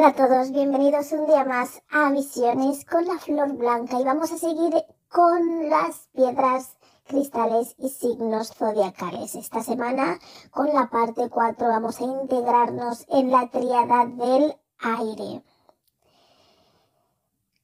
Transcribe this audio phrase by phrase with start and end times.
[0.00, 4.32] Hola a todos, bienvenidos un día más a Visiones con la Flor Blanca y vamos
[4.32, 4.72] a seguir
[5.10, 9.34] con las piedras, cristales y signos zodiacales.
[9.34, 10.18] Esta semana
[10.52, 15.42] con la parte 4 vamos a integrarnos en la triada del aire.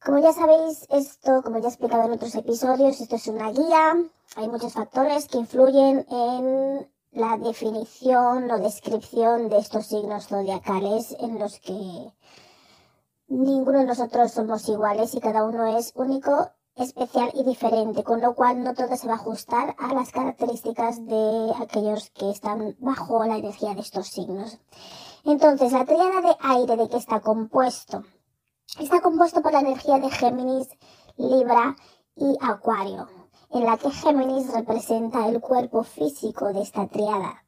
[0.04, 3.96] Como ya sabéis, esto, como ya he explicado en otros episodios, esto es una guía.
[4.36, 11.38] Hay muchos factores que influyen en la definición o descripción de estos signos zodiacales en
[11.38, 12.12] los que
[13.28, 18.34] ninguno de nosotros somos iguales y cada uno es único, especial y diferente, con lo
[18.34, 23.24] cual no todo se va a ajustar a las características de aquellos que están bajo
[23.24, 24.58] la energía de estos signos.
[25.24, 28.04] Entonces, la triada de aire de que está compuesto,
[28.78, 30.68] está compuesto por la energía de Géminis,
[31.16, 31.76] Libra
[32.14, 33.08] y Acuario
[33.50, 37.44] en la que Géminis representa el cuerpo físico de esta triada.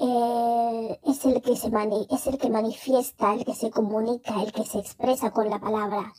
[0.00, 1.70] Eh, es, el que se
[2.10, 6.12] es el que manifiesta, el que se comunica, el que se expresa con la palabra.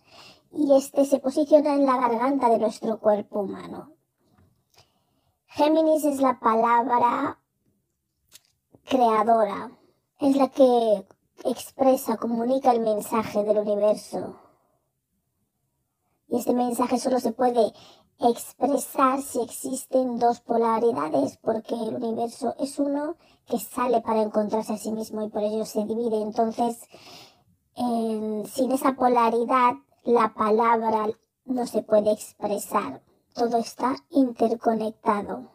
[0.51, 3.93] Y este se posiciona en la garganta de nuestro cuerpo humano.
[5.47, 7.39] Géminis es la palabra
[8.83, 9.71] creadora,
[10.19, 11.07] es la que
[11.45, 14.39] expresa, comunica el mensaje del universo.
[16.27, 17.71] Y este mensaje solo se puede
[18.21, 24.77] expresar si existen dos polaridades, porque el universo es uno que sale para encontrarse a
[24.77, 26.21] sí mismo y por ello se divide.
[26.21, 26.77] Entonces,
[27.75, 31.07] sin esa polaridad, la palabra
[31.45, 33.01] no se puede expresar.
[33.33, 35.51] Todo está interconectado.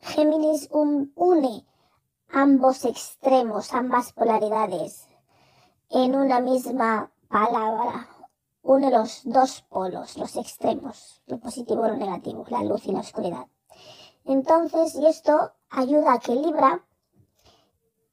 [0.00, 1.64] Géminis une
[2.30, 5.06] ambos extremos, ambas polaridades,
[5.88, 8.08] en una misma palabra
[8.64, 13.00] une los dos polos, los extremos, lo positivo y lo negativo, la luz y la
[13.00, 13.46] oscuridad.
[14.24, 16.82] Entonces, y esto ayuda a que Libra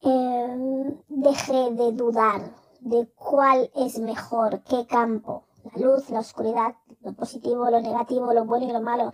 [0.01, 7.13] em, deje de dudar de cuál es mejor, qué campo, la luz, la oscuridad, lo
[7.13, 9.13] positivo, lo negativo, lo bueno y lo malo.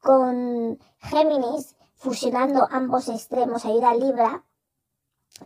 [0.00, 4.44] Con Géminis, fusionando ambos extremos, ayuda a Libra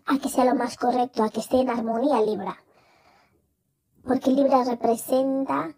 [0.06, 2.56] a que sea lo más correcto, a que esté en armonía Libra
[4.05, 5.75] porque Libra representa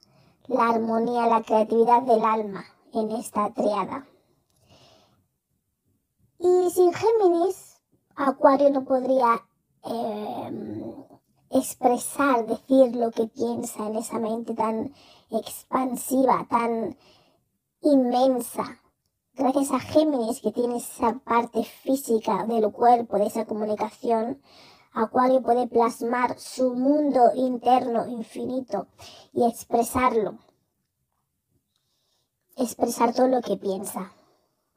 [0.46, 4.06] la armonía, la creatividad del alma en esta triada.
[6.38, 7.80] Y sin Géminis,
[8.16, 9.42] Acuario no podría
[9.82, 10.94] em,
[11.50, 14.92] expresar, decir lo que piensa en esa mente tan
[15.30, 16.96] expansiva, tan
[17.80, 18.80] inmensa.
[19.34, 24.40] Gracias a Géminis, que tiene esa parte física del cuerpo, de esa comunicación,
[24.96, 28.86] Acuario puede plasmar su mundo interno infinito
[29.32, 30.38] y expresarlo.
[32.56, 34.12] Expresar todo lo que piensa.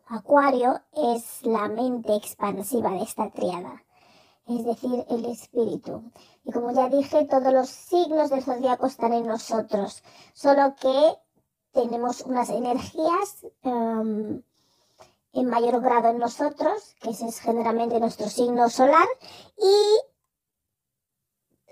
[0.08, 3.84] Acuario es la mente expansiva de esta triada,
[4.48, 6.12] es decir, el espíritu.
[6.44, 10.02] Y como ya dije, todos los signos del zodiaco están en nosotros,
[10.34, 11.14] solo que
[11.74, 14.42] tenemos unas energías em,
[15.38, 19.08] en mayor grado en nosotros, que ese es generalmente nuestro signo solar,
[19.58, 20.00] y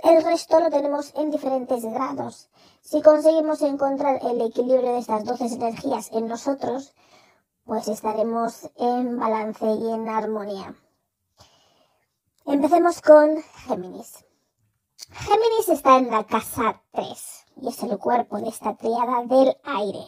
[0.08, 2.50] el resto lo tenemos en diferentes grados.
[2.82, 6.94] Si conseguimos encontrar el equilibrio de estas 12 energías en nosotros,
[7.64, 10.76] pues estaremos en balance y en armonía.
[12.46, 14.24] Empecemos con Géminis.
[15.10, 20.06] Géminis está en la casa 3 y es el cuerpo de esta triada del aire.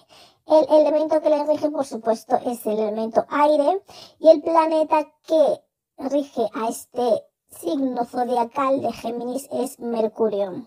[0.48, 3.84] El elemento que le rige, por supuesto, es el elemento aire
[4.18, 5.62] y el planeta que
[5.98, 10.66] rige a este signo zodiacal de Géminis es Mercurio.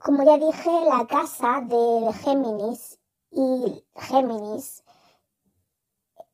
[0.00, 2.98] Como ya dije, la casa de Géminis
[3.30, 4.82] y Géminis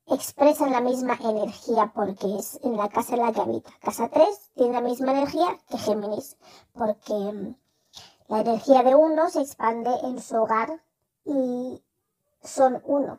[0.07, 3.71] expresan la misma energía porque es en la casa en la que habita.
[3.83, 6.39] Casa 3 tiene la misma energía que Géminis
[6.73, 7.55] porque mm,
[8.29, 10.83] la energía de uno se expande en su hogar
[11.25, 11.83] y
[12.43, 13.19] son uno.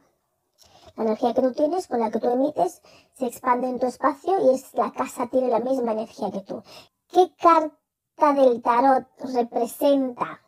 [0.95, 2.81] La energía que tú tienes, con la que tú emites,
[3.13, 6.61] se expande en tu espacio y es la casa tiene la misma energía que tú.
[7.07, 10.41] ¿Qué carta del tarot representa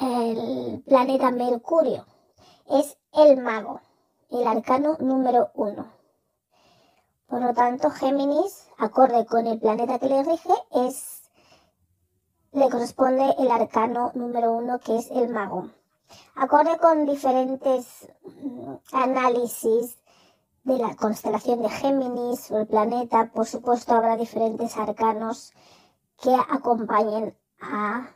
[0.00, 2.06] el planeta Mercurio?
[2.68, 3.80] Es el mago,
[4.30, 5.92] el arcano número uno.
[7.26, 11.20] Por lo tanto, Géminis, acorde con el planeta que le rige, es
[12.52, 15.70] le corresponde el arcano número uno, que es el mago.
[16.34, 19.98] Acorde con diferentes mm, análisis
[20.64, 25.52] de la constelación de Géminis o el planeta, por supuesto habrá diferentes arcanos
[26.22, 28.10] que acompañen a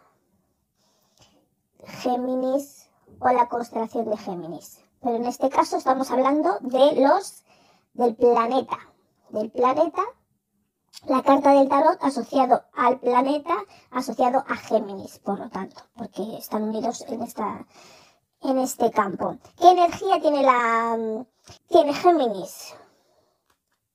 [1.85, 4.81] Géminis o la constelación de Géminis.
[5.01, 7.45] Pero en este caso estamos hablando de los
[7.95, 8.79] del planeta,
[9.31, 10.03] del planeta,
[11.07, 13.55] la carta del tarot asociado al planeta,
[13.91, 17.67] asociado a Géminis, por lo tanto, porque están unidos en esta
[18.41, 19.37] en este campo.
[19.59, 20.99] ¿Qué energía tiene la
[21.69, 22.75] tiene Géminis?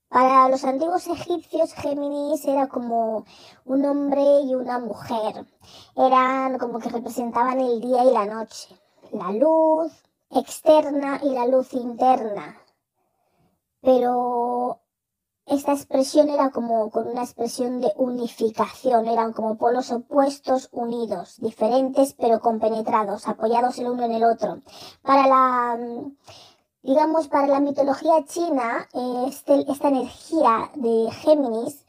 [0.10, 3.25] Para los antiguos egipcios, Géminis era como
[3.66, 5.45] un hombre y una mujer.
[5.95, 8.75] Eran como que representaban el día y la noche.
[9.12, 9.92] La luz
[10.31, 12.57] externa y la luz interna.
[13.81, 14.80] Pero
[15.50, 22.13] esta expresión era como con una expresión de unificación, eran como polos opuestos unidos, diferentes
[22.13, 24.62] pero compenetrados, apoyados el uno en el otro.
[25.01, 25.80] Para la
[26.81, 28.88] digamos, para la mitología china,
[29.28, 31.86] este, esta energía de Géminis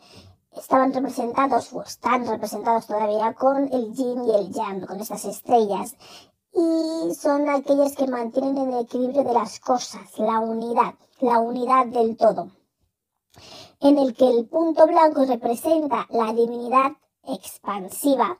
[0.56, 5.94] estaban representados, o están representados todavía, con el yin y el yang, con estas estrellas.
[6.52, 12.16] Y son aquellas que mantienen el equilibrio de las cosas, la unidad, la unidad del
[12.16, 12.48] todo.
[13.80, 16.92] En el que el punto blanco representa la divinidad
[17.24, 18.36] expansiva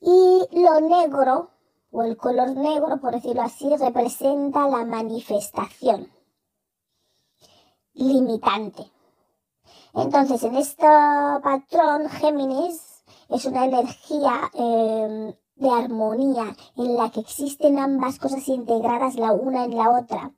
[0.00, 1.50] y lo negro
[1.90, 6.10] o el color negro, por decirlo así, representa la manifestación
[7.94, 8.90] limitante.
[9.94, 10.86] Entonces, en este
[11.42, 19.16] patrón, Géminis es una energía em, de armonía en la que existen ambas cosas integradas
[19.16, 20.32] la una en la otra.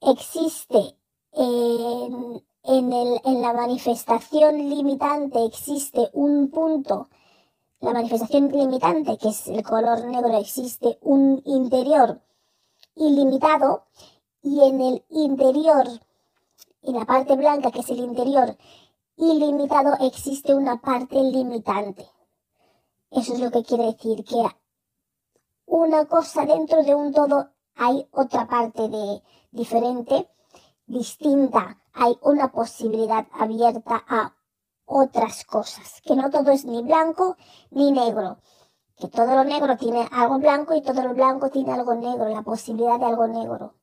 [0.00, 0.96] Existe
[1.36, 7.08] en, en la manifestación limitante, existe un punto
[7.84, 12.18] la manifestación limitante, que es el color negro, existe un interior
[12.94, 13.84] ilimitado
[14.42, 15.86] y en el interior,
[16.82, 18.56] en la parte blanca, que es el interior
[19.18, 22.08] ilimitado, existe una parte limitante.
[23.10, 24.42] Eso es lo que quiere decir que
[25.66, 30.26] una cosa dentro de un todo hay otra parte de diferente,
[30.86, 34.34] distinta, hay una posibilidad abierta a
[34.86, 37.36] otras cosas, que no todo es ni blanco
[37.70, 38.38] ni negro,
[38.96, 42.42] que todo lo negro tiene algo blanco y todo lo blanco tiene algo negro, la
[42.42, 43.74] posibilidad de algo negro.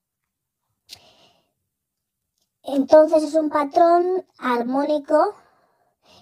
[2.64, 5.36] Entonces es un patrón armónico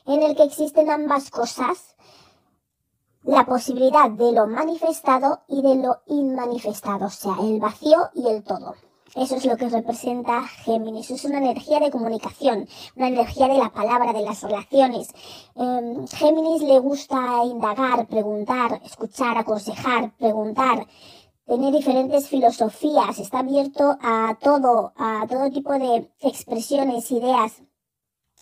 [0.06, 1.96] en el que existen ambas cosas,
[3.24, 8.44] la posibilidad de lo manifestado y de lo inmanifestado, o sea, el vacío y el
[8.44, 8.76] todo.
[9.16, 11.10] Eso es lo que representa Géminis.
[11.10, 15.10] Es una energía de comunicación, una energía de la palabra, de las relaciones.
[15.56, 20.86] Eh, Géminis le gusta indagar, preguntar, escuchar, aconsejar, preguntar,
[21.48, 23.18] tener diferentes filosofías.
[23.18, 27.64] Está abierto a todo, a todo tipo de expresiones, ideas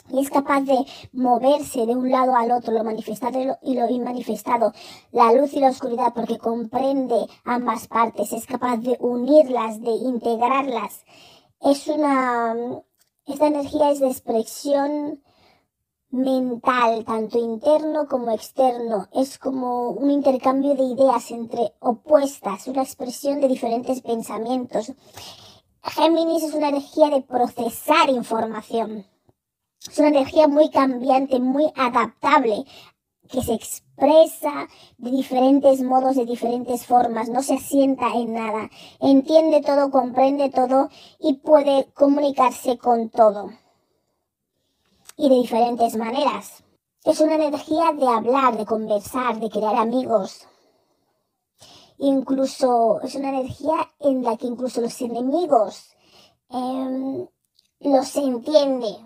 [0.10, 4.74] y es capaz de moverse de un lado al otro, lo manifestado y lo inmanifestado,
[5.12, 11.04] la luz y la oscuridad, porque comprende ambas partes, es capaz de unirlas, de integrarlas.
[11.62, 12.56] Es una,
[13.26, 15.22] esta energía es de expresión
[16.10, 19.08] mental, tanto interno como externo.
[19.14, 24.94] Es como un intercambio de ideas entre opuestas, una expresión de diferentes pensamientos.
[25.84, 29.06] Géminis es una energía de procesar información
[29.90, 32.66] es una energía muy cambiante, muy adaptable,
[33.30, 34.68] que se expresa
[34.98, 40.90] de diferentes modos, de diferentes formas, no se asienta en nada, entiende todo, comprende todo
[41.20, 43.52] y puede comunicarse con todo.
[45.18, 46.64] Y de diferentes maneras.
[47.04, 50.48] Es una energía de hablar, de conversar, de crear amigos.
[51.98, 55.96] Incluso es una energía en la que incluso los enemigos
[56.50, 57.28] eh,
[57.80, 58.98] los entiende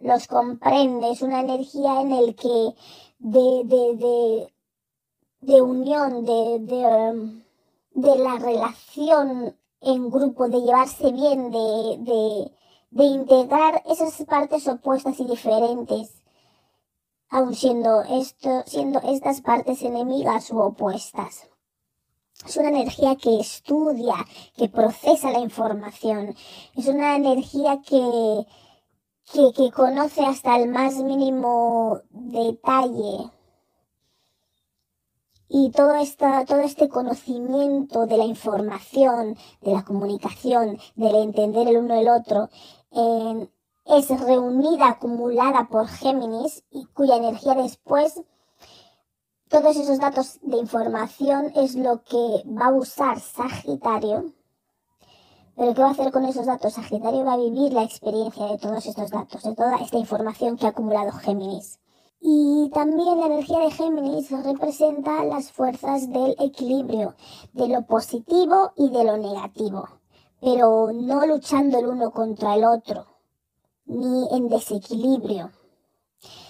[0.00, 2.74] los comprende, es una energía en el que
[3.18, 4.52] de, de,
[5.40, 7.42] de, unión, de, de,
[7.92, 12.52] de, la relación en grupo, de llevarse bien, de, de,
[12.90, 16.22] de integrar esas partes opuestas y diferentes,
[17.28, 21.48] aun siendo esto, siendo estas partes enemigas u opuestas.
[22.44, 24.14] Es una energía que estudia,
[24.56, 26.36] que procesa la información.
[26.76, 28.46] Es una energía que,
[29.32, 33.30] que, conoce hasta el más mínimo detalle.
[35.48, 41.78] Y todo, esta, todo este conocimiento de la información, de la comunicación, del entender el
[41.78, 42.48] uno el otro,
[43.86, 48.20] es reunida, acumulada por Géminis y cuya energía después,
[49.48, 54.32] todos esos datos de información es lo que va a usar Sagitario.
[55.56, 56.74] Pero ¿qué va a hacer con esos datos?
[56.74, 60.66] Sagitario va a vivir la experiencia de todos estos datos, de toda esta información que
[60.66, 61.80] ha acumulado Géminis.
[62.20, 67.14] Y también la energía de Géminis representa las fuerzas del equilibrio,
[67.54, 69.88] de lo positivo y de lo negativo,
[70.42, 73.06] pero no luchando el uno contra el otro,
[73.86, 75.52] ni en desequilibrio,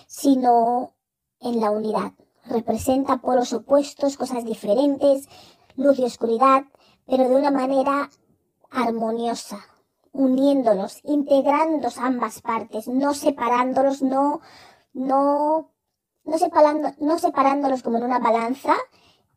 [0.09, 0.95] sino
[1.41, 2.13] en la unidad.
[2.45, 5.29] Representa polos opuestos, cosas diferentes,
[5.77, 6.65] luz y oscuridad,
[7.07, 8.11] pero de una manera
[8.77, 9.59] armoniosa,
[10.13, 14.41] uniéndolos, integrando ambas partes, no separándolos, no,
[14.93, 15.71] no,
[16.25, 18.75] no, separando, no separándolos como en una balanza,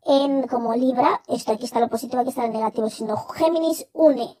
[0.04, 4.38] en como Libra, esto aquí está lo positivo, aquí está lo negativo, sino Géminis une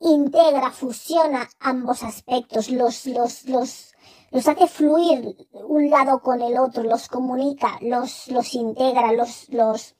[0.00, 3.94] integra, fusiona ambos aspectos, los, los, los,
[4.30, 9.94] los hace fluir un lado con el otro, los comunica, los, los integra, los, los,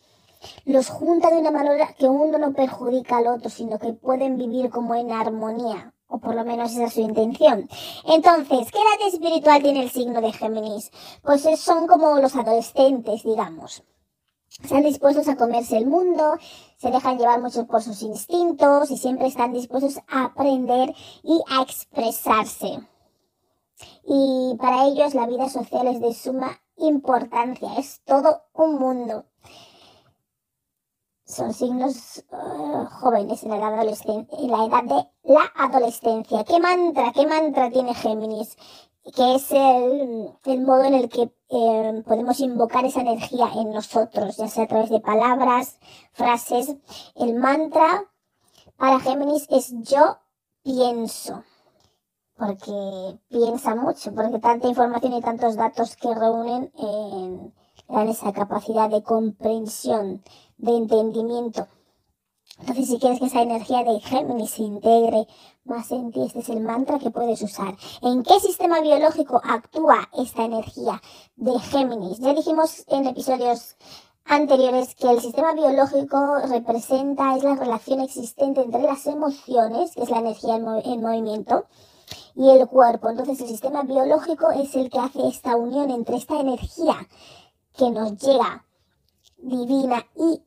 [0.64, 4.70] los junta de una manera que uno no perjudica al otro, sino que pueden vivir
[4.70, 5.92] como en armonía.
[6.06, 7.68] O por lo menos esa es su intención.
[8.06, 10.90] Entonces, ¿qué edad espiritual tiene el signo de Géminis?
[11.22, 13.82] Pues son como los adolescentes, digamos
[14.62, 16.38] están dispuestos a comerse el mundo,
[16.76, 21.62] se dejan llevar mucho por sus instintos y siempre están dispuestos a aprender y a
[21.62, 22.80] expresarse.
[24.06, 29.24] Y para ellos la vida social es de suma importancia, es todo un mundo.
[31.26, 36.44] Son signos uh, jóvenes en la, edad en la edad de la adolescencia.
[36.44, 38.56] ¿Qué mantra, qué mantra tiene Géminis?
[39.12, 44.36] que es el, el, modo en el que eh, podemos invocar esa energía en nosotros,
[44.38, 45.78] ya sea a través de palabras,
[46.12, 46.74] frases.
[47.14, 48.04] El mantra
[48.76, 50.18] para Géminis es yo
[50.62, 51.44] pienso,
[52.36, 57.52] porque piensa mucho, porque tanta información y tantos datos que reúnen eh,
[57.88, 60.22] dan esa capacidad de comprensión,
[60.58, 61.66] de entendimiento.
[62.60, 65.26] Entonces, si quieres que esa energía de Géminis se integre
[65.64, 67.76] más en ti, este es el mantra que puedes usar.
[68.00, 71.02] ¿En qué sistema biológico actúa esta energía
[71.36, 72.20] de Géminis?
[72.20, 73.76] Ya dijimos en episodios
[74.24, 80.10] anteriores que el sistema biológico representa, es la relación existente entre las emociones, que es
[80.10, 81.66] la energía en, movimiento,
[82.36, 83.10] y el cuerpo.
[83.10, 87.08] Entonces, el sistema biológico es el que hace esta unión entre esta energía
[87.76, 88.64] que nos llega
[89.44, 90.42] divina y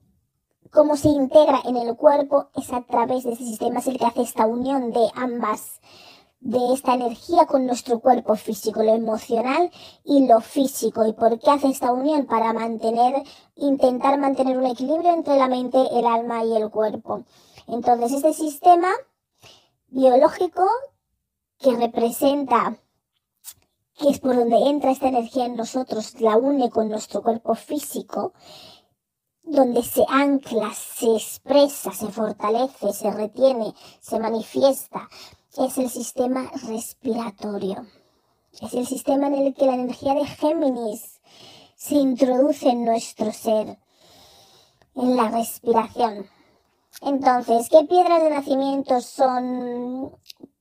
[0.72, 4.06] cómo se integra en el cuerpo es a través de ese sistema, es el que
[4.06, 5.80] hace esta unión de ambas,
[6.40, 9.72] de esta energía con nuestro cuerpo físico, lo emocional
[10.04, 11.06] y lo físico.
[11.06, 12.26] ¿Y por qué hace esta unión?
[12.26, 13.24] Para mantener,
[13.56, 17.24] intentar mantener un equilibrio entre la mente, el alma y el cuerpo.
[17.68, 18.90] Entonces, este sistema
[19.88, 20.64] biológico
[21.60, 22.78] que representa
[23.98, 28.34] que es por donde entra esta energía en nosotros, la une con nuestro cuerpo físico,
[29.48, 35.08] donde se ancla, se expresa, se fortalece, se retiene, se manifiesta,
[35.58, 37.88] es el sistema respiratorio.
[38.62, 41.20] Es el sistema en el que la energía de Géminis
[41.76, 43.78] se introduce en nuestro ser,
[44.96, 46.28] en la respiración.
[47.02, 50.12] Entonces, ¿qué piedras de nacimiento son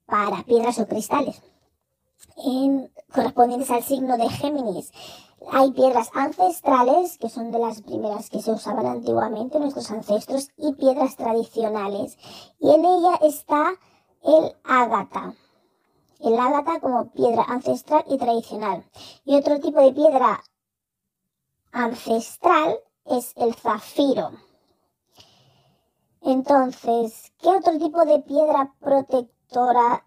[0.05, 1.43] para piedras o cristales?
[2.37, 4.93] En, correspondientes al signo de Géminis.
[5.51, 10.73] Hay piedras ancestrales, que son de las primeras que se usaban antiguamente nuestros ancestros, y
[10.75, 12.19] piedras tradicionales.
[12.59, 13.75] Y en ella está
[14.25, 15.35] el ágata.
[16.19, 18.85] El ágata como piedra ancestral y tradicional.
[19.25, 20.43] Y otro tipo de piedra
[21.71, 24.31] ancestral es el zafiro.
[26.23, 30.05] Entonces, ¿qué otro tipo de piedra protectora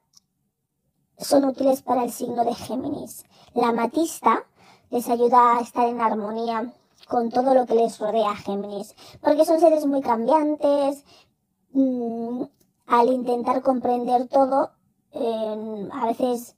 [1.17, 3.23] son útiles para el signo de Géminis?
[3.53, 4.45] La matista,
[4.89, 6.73] les ayuda a estar en armonía
[7.07, 11.03] con todo lo que les rodea a Géminis, porque son seres muy cambiantes,
[11.73, 12.43] mm,
[12.87, 14.71] al intentar comprender todo,
[15.11, 16.55] a veces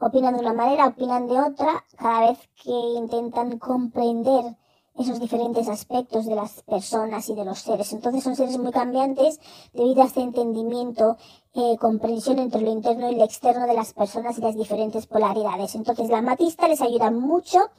[0.00, 4.56] opinan de una manera, opinan de otra, cada vez que intentan comprender
[4.98, 7.92] esos diferentes aspectos de las personas y de los seres.
[7.92, 9.40] Entonces son seres muy cambiantes
[9.72, 11.16] debido a este entendimiento,
[11.54, 15.74] eh, comprensión entre lo interno y lo externo de las personas y las diferentes polaridades.
[15.74, 17.70] Entonces la matista les ayuda mucho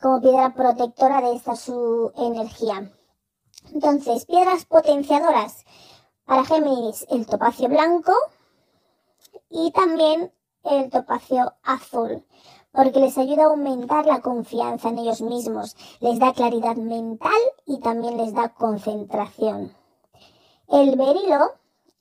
[0.00, 2.92] como piedra protectora de esta su energía.
[3.72, 5.64] Entonces, piedras potenciadoras
[6.24, 8.12] para Géminis, el topacio blanco
[9.48, 10.32] y también
[10.64, 12.24] el topacio azul
[12.72, 17.80] porque les ayuda a aumentar la confianza en ellos mismos, les da claridad mental y
[17.80, 19.72] también les da concentración.
[20.68, 21.52] El berilo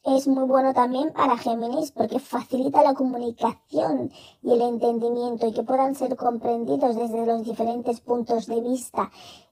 [0.03, 4.11] es muy bueno también para Géminis porque facilita la comunicación
[4.41, 9.11] y el entendimiento y que puedan ser comprendidos desde los diferentes puntos de vista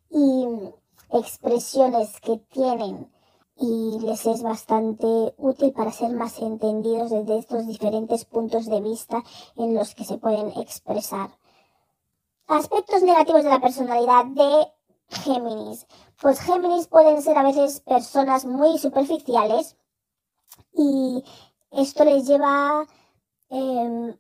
[0.10, 0.46] y
[1.12, 3.10] expresiones que tienen
[3.60, 9.24] y les es bastante útil para ser más entendidos desde estos diferentes puntos de vista
[9.56, 11.32] en los que se pueden expresar.
[12.48, 14.68] Aspectos negativos de la personalidad de
[15.10, 15.88] Géminis.
[16.22, 19.76] Pues Géminis pueden ser a veces personas muy superficiales
[20.74, 21.24] y
[21.72, 22.86] esto les lleva
[23.50, 24.16] em,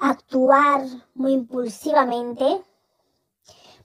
[0.00, 2.64] a actuar muy impulsivamente.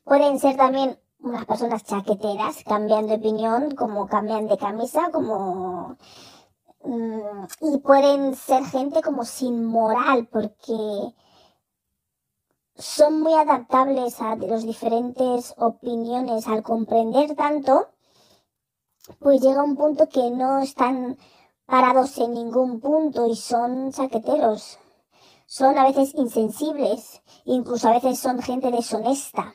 [0.04, 5.98] Pueden ser también unas personas chaqueteras, cambian de opinión, como cambian de camisa, como...
[6.84, 11.16] Mm, y pueden ser gente como sin moral, porque
[12.76, 17.88] son muy adaptables a las diferentes opiniones al comprender tanto,
[19.20, 21.18] pues llega un punto que no están
[21.66, 24.80] parados en ningún punto y son chaqueteros.
[25.46, 29.54] Son a veces insensibles, incluso a veces son gente deshonesta.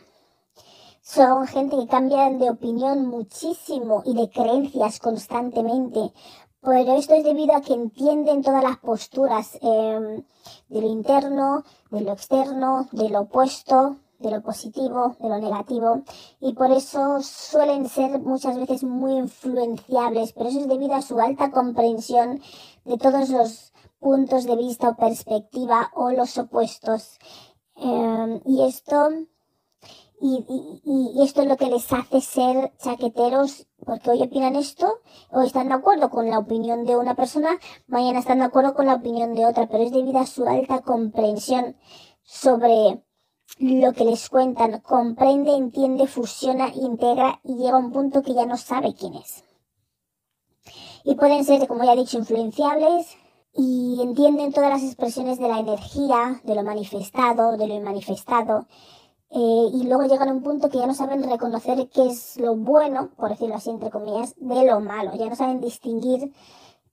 [1.11, 6.13] Son gente que cambian de opinión muchísimo y de creencias constantemente.
[6.61, 10.23] Pero esto es debido a que entienden todas las posturas eh,
[10.69, 16.03] de lo interno, de lo externo, de lo opuesto, de lo positivo, de lo negativo,
[16.41, 21.19] y por eso suelen ser muchas veces muy influenciables, pero eso es debido a su
[21.21, 22.43] alta comprensión
[22.85, 27.19] de todos los puntos de vista o perspectiva o los opuestos.
[27.77, 29.09] Eh, y esto
[30.21, 35.01] y, y, y, esto es lo que les hace ser chaqueteros, porque hoy opinan esto,
[35.31, 37.51] hoy están de acuerdo con la opinión de una persona,
[37.87, 40.83] mañana están de acuerdo con la opinión de otra, pero es debido a su alta
[40.83, 41.77] comprensión
[42.23, 43.03] sobre
[43.59, 48.47] lo que les cuentan, comprende, entiende, fusiona, integra y llega a un punto que ya
[48.47, 49.45] no sabe quién es.
[51.05, 53.17] Y pueden ser, como ya he dicho, influenciables
[53.55, 58.67] y entienden todas las expresiones de la energía, de lo manifestado, de lo inmanifestado,
[59.31, 62.57] eh, y luego llegan a un punto que ya no saben reconocer qué es lo
[62.57, 66.33] bueno, por decirlo así entre comillas, de lo malo, ya no saben distinguir,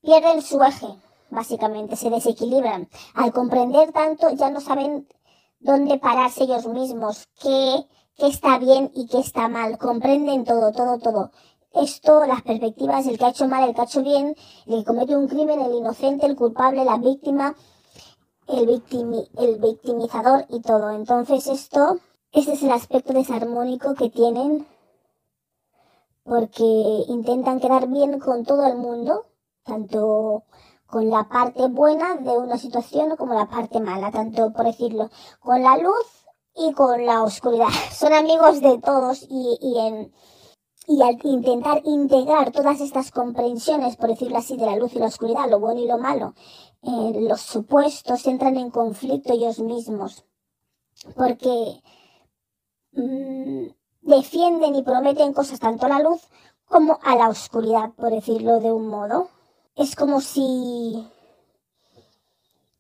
[0.02, 0.88] pierden su eje,
[1.30, 2.90] básicamente, se desequilibran.
[3.14, 5.08] Al comprender tanto ya no saben
[5.60, 11.00] dónde pararse ellos mismos, qué, qué está bien y qué está mal, comprenden todo, todo,
[11.00, 11.32] todo.
[11.74, 14.86] Esto, las perspectivas, el que ha hecho mal, el que ha hecho bien, el que
[14.86, 17.56] comete un crimen, el inocente, el culpable, la víctima,
[18.48, 18.84] el,
[19.38, 20.92] el victimizador y todo.
[20.92, 21.98] Entonces esto
[22.36, 24.68] ese es el aspecto desarmónico que tienen
[26.24, 26.66] porque
[27.08, 29.28] intentan quedar bien con todo el mundo,
[29.64, 30.44] tanto
[30.86, 35.64] con la parte buena de una situación como la parte mala, tanto por decirlo, con
[35.64, 37.70] la luz y con la oscuridad.
[37.92, 40.14] Son amigos de todos y, y, en,
[40.88, 45.08] y al intentar integrar todas estas comprensiones, por decirlo así, de la luz y la
[45.08, 46.34] oscuridad, lo bueno y lo malo,
[46.82, 50.26] eh, los supuestos entran en conflicto ellos mismos.
[51.16, 51.82] Porque
[52.96, 53.68] Mm,
[54.02, 56.22] defienden y prometen cosas tanto a la luz
[56.66, 59.28] como a la oscuridad, por decirlo de un modo.
[59.76, 61.06] Es como si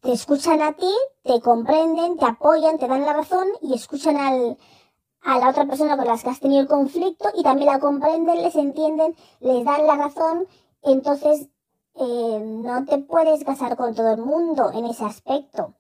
[0.02, 5.38] te escuchan a ti, te comprenden, te apoyan, te dan la razón y escuchan a
[5.40, 8.56] la otra persona con la que has tenido el conflicto y también la comprenden, les
[8.56, 10.48] entienden, les dan la razón.
[10.82, 11.50] Entonces,
[11.96, 15.74] eh, no te puedes casar con todo el mundo en ese aspecto.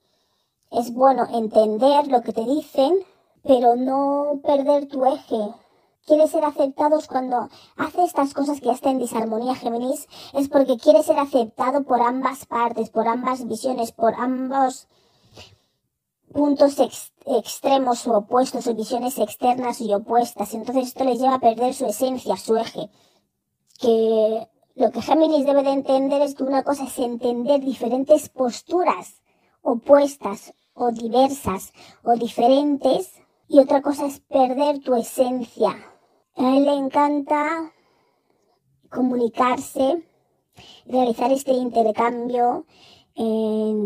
[0.71, 3.06] Es bueno entender lo que te dicen,
[3.46, 5.54] pero no perder tu eje.
[6.06, 11.02] Quieres ser aceptados cuando hace estas cosas que está en disarmonía Géminis, es porque quiere
[11.02, 14.88] ser aceptado por ambas partes, por ambas visiones, por ambos
[16.32, 16.76] puntos
[17.26, 20.54] extremos o opuestos, o visiones externas y opuestas.
[20.54, 22.90] Entonces esto les lleva a perder su esencia, su eje.
[23.80, 29.22] Que lo que Géminis debe de entender es que una cosa es entender diferentes posturas
[29.62, 35.76] opuestas o diversas o diferentes y otra cosa es perder tu esencia.
[36.36, 37.74] A él le encanta
[38.90, 40.04] comunicarse,
[40.86, 42.66] realizar este intercambio,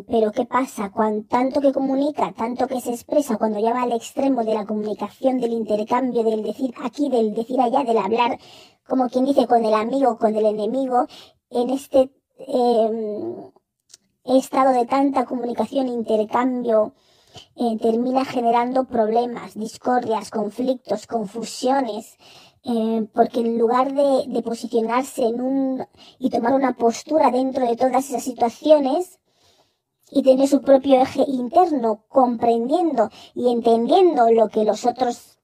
[0.08, 0.92] pero ¿qué pasa?
[0.92, 4.66] Cuando, tanto que comunica, tanto que se expresa, cuando ya va al extremo de la
[4.66, 8.40] comunicación, del intercambio, del decir aquí, del decir allá, del hablar,
[8.88, 11.06] como quien dice, con el amigo, con el enemigo,
[11.52, 12.12] en este
[12.48, 13.52] em,
[14.26, 16.94] estado de tanta comunicación, intercambio,
[17.56, 22.18] eh, termina generando problemas, discordias, conflictos, confusiones,
[22.64, 25.88] eh, porque en lugar de, de, posicionarse en un
[26.20, 29.20] y tomar una postura dentro de todas esas situaciones
[30.12, 35.40] y tener su propio eje interno, comprendiendo y entendiendo lo que los otros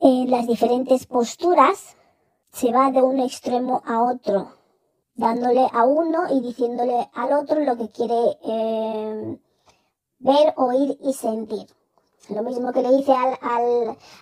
[0.00, 1.96] eh, las diferentes posturas,
[2.50, 4.52] se va de un extremo a otro
[5.14, 9.38] dándole a uno y diciéndole al otro lo que quiere eh,
[10.24, 11.66] ver, oír y sentir.
[12.30, 13.38] Lo mismo que le dice al,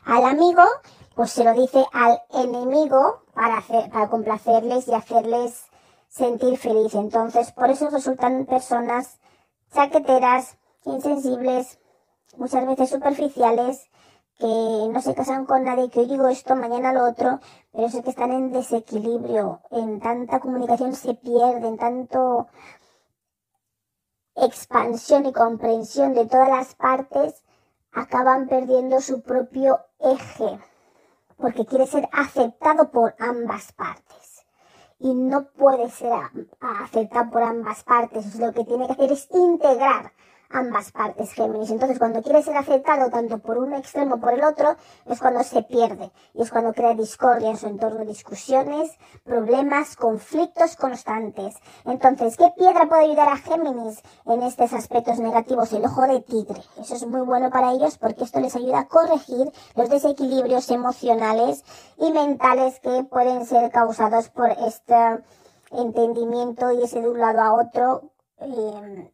[0.04, 0.62] al, amigo,
[1.14, 5.66] pues se lo dice al enemigo para, hacer, para complacerles y hacerles
[6.08, 6.94] sentir feliz.
[6.94, 9.18] Entonces, por eso resultan personas
[9.72, 11.78] chaqueteras, insensibles,
[12.36, 13.88] muchas veces superficiales,
[14.38, 17.38] que no se casan con nadie, que hoy digo esto, mañana lo otro,
[17.70, 22.48] pero es que están en desequilibrio, en tanta comunicación se pierden, tanto
[24.36, 27.42] expansión y comprensión de todas las partes,
[27.92, 30.58] acaban perdiendo su propio eje,
[31.36, 34.44] porque quiere ser aceptado por ambas partes.
[34.98, 36.12] Y no puede ser
[36.60, 40.12] aceptado por ambas partes, lo que tiene que hacer es integrar
[40.52, 41.70] ambas partes Géminis.
[41.70, 45.42] Entonces, cuando quiere ser aceptado tanto por un extremo como por el otro, es cuando
[45.42, 48.90] se pierde y es cuando crea discordia en su entorno, discusiones,
[49.24, 51.54] problemas, conflictos constantes.
[51.86, 55.72] Entonces, ¿qué piedra puede ayudar a Géminis en estos aspectos negativos?
[55.72, 56.60] El ojo de tigre.
[56.78, 61.64] Eso es muy bueno para ellos porque esto les ayuda a corregir los desequilibrios emocionales
[61.96, 65.22] y mentales que pueden ser causados por este
[65.70, 68.10] entendimiento y ese de un lado a otro.
[68.38, 69.12] Eh,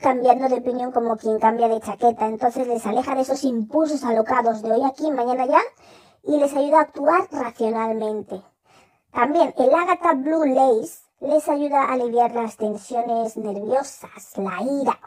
[0.00, 2.26] cambiando de opinión como quien cambia de chaqueta.
[2.26, 5.60] Entonces les aleja de esos impulsos alocados de hoy aquí, mañana ya,
[6.22, 8.42] y les ayuda a actuar racionalmente.
[9.12, 14.98] También el Agatha Blue Lace les ayuda a aliviar las tensiones nerviosas, la ira.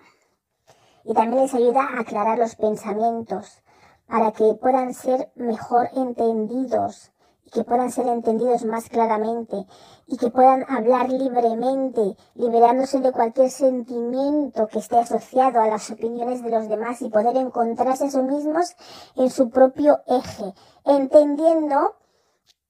[1.05, 3.63] Y también les ayuda a aclarar los pensamientos
[4.07, 7.12] para que puedan ser mejor entendidos
[7.53, 9.65] que puedan ser entendidos más claramente
[10.07, 16.43] y que puedan hablar libremente, liberándose de cualquier sentimiento que esté asociado a las opiniones
[16.43, 18.75] de los demás y poder encontrarse a sí mismos
[19.15, 21.95] en su propio eje, entendiendo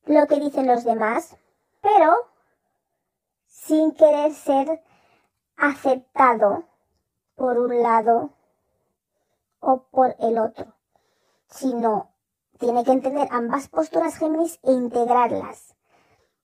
[0.06, 1.38] lo que dicen los demás,
[1.82, 2.14] pero
[3.48, 4.84] sin querer ser
[5.56, 6.66] aceptado
[7.36, 8.32] por un lado
[9.60, 10.76] o por el otro,
[11.48, 12.13] sino
[12.60, 15.76] tiene que entender ambas posturas Géminis e integrarlas.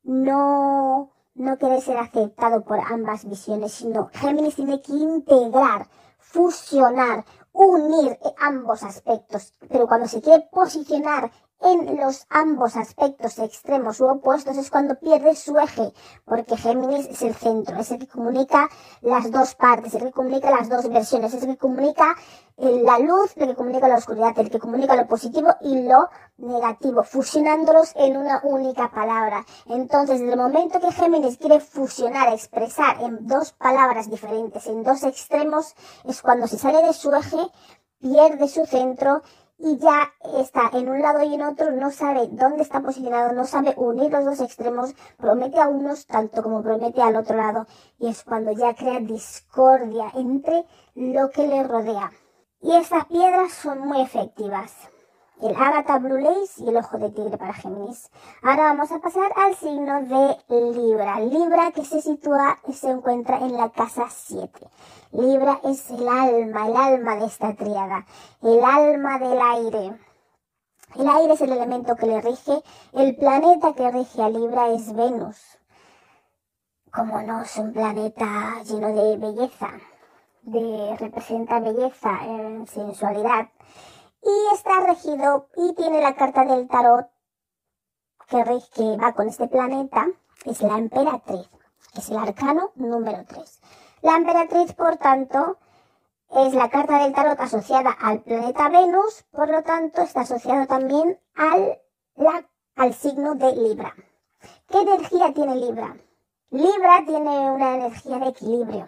[0.03, 8.17] No, no quiere ser aceptado por ambas visiones, sino Géminis tiene que integrar, fusionar, unir
[8.39, 9.53] ambos aspectos.
[9.69, 15.35] Pero cuando se quiere posicionar en los ambos aspectos extremos u opuestos es cuando pierde
[15.35, 15.93] su eje,
[16.25, 18.69] porque Géminis es el centro, es el que comunica
[19.01, 22.15] las dos partes, el que comunica las dos versiones, es el que comunica
[22.57, 26.09] eh, la luz, el que comunica la oscuridad, el que comunica lo positivo y lo
[26.37, 29.45] negativo, fusionándolos en una única palabra.
[29.65, 35.03] Entonces, desde el momento que Géminis quiere fusionar, expresar en dos palabras diferentes, en dos
[35.03, 37.37] extremos, es cuando se sale de su eje,
[37.99, 39.21] pierde su centro
[39.59, 43.45] y ya está en un lado y en otro, no sabe dónde está posicionado, no
[43.45, 47.67] sabe unir los dos extremos, promete a unos tanto como promete al otro lado
[47.99, 52.11] y es cuando ya crea discordia entre lo que le rodea.
[52.61, 54.73] Y estas piedras son muy efectivas
[55.41, 58.11] el Agatha Blue Lace y el Ojo de Tigre para Géminis.
[58.43, 61.19] Ahora vamos a pasar al signo de Libra.
[61.21, 64.49] Libra que se sitúa y se encuentra en la casa 7.
[65.13, 68.05] Libra es el alma, el alma de esta triada,
[68.41, 69.99] el alma del aire.
[70.95, 72.61] El aire es el elemento que le rige.
[72.93, 75.37] El planeta que rige a Libra es Venus.
[76.91, 79.69] Como no, es un planeta lleno de belleza,
[80.41, 83.47] de representa belleza, en sensualidad
[84.21, 87.07] y está regido y tiene la carta del tarot
[88.27, 90.07] que, que va con este planeta,
[90.45, 91.49] es la emperatriz,
[91.95, 93.61] es el arcano número 3.
[94.01, 95.57] La emperatriz, por tanto,
[96.31, 101.19] es la carta del tarot asociada al planeta Venus, por lo tanto está asociado también
[101.35, 101.79] al,
[102.75, 103.93] al signo de Libra.
[104.67, 105.97] ¿Qué energía tiene Libra?
[106.51, 108.87] Libra tiene una energía de equilibrio,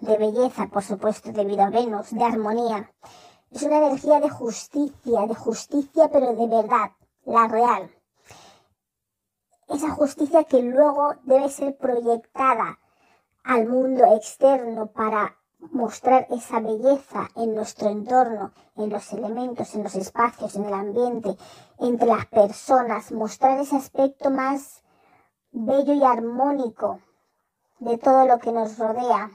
[0.00, 2.90] de belleza, por supuesto, debido a Venus, de armonía.
[3.52, 6.92] Es una energía de justicia, de justicia pero de verdad,
[7.24, 7.90] la real.
[9.68, 12.78] Esa justicia que luego debe ser proyectada
[13.44, 15.36] al mundo externo para
[15.70, 21.36] mostrar esa belleza en nuestro entorno, en los elementos, en los espacios, en el ambiente,
[21.78, 24.82] entre las personas, mostrar ese aspecto más
[25.50, 27.00] bello y armónico
[27.80, 29.30] de todo lo que nos rodea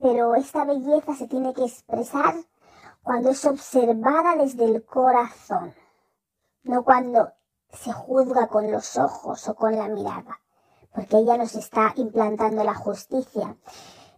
[0.00, 2.34] pero esta belleza se tiene que expresar
[3.02, 5.74] cuando es observada desde el corazón,
[6.62, 7.32] no cuando
[7.72, 10.40] se juzga con los ojos o con la mirada,
[10.92, 13.56] porque ella nos está implantando la justicia.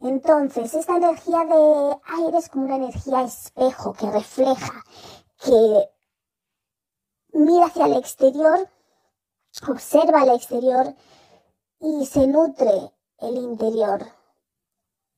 [0.00, 4.84] Entonces, esta energía de aire es como una energía espejo que refleja,
[5.38, 5.90] que
[7.32, 8.68] mira hacia el exterior
[9.68, 10.94] observa el exterior
[11.80, 14.06] y se nutre el interior.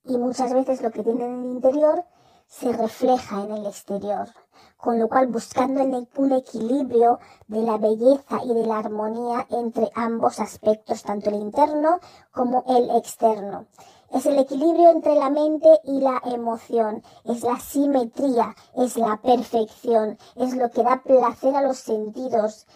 [0.04, 2.04] Y muchas veces lo que tiene en el interior
[2.46, 4.28] se refleja en el exterior,
[4.76, 10.40] con lo cual buscando un equilibrio de la belleza y de la armonía entre ambos
[10.40, 12.00] aspectos, tanto el interno
[12.32, 13.66] como el externo.
[14.10, 20.18] Es el equilibrio entre la mente y la emoción, es la simetría, es la perfección,
[20.36, 22.66] es lo que da placer a los sentidos,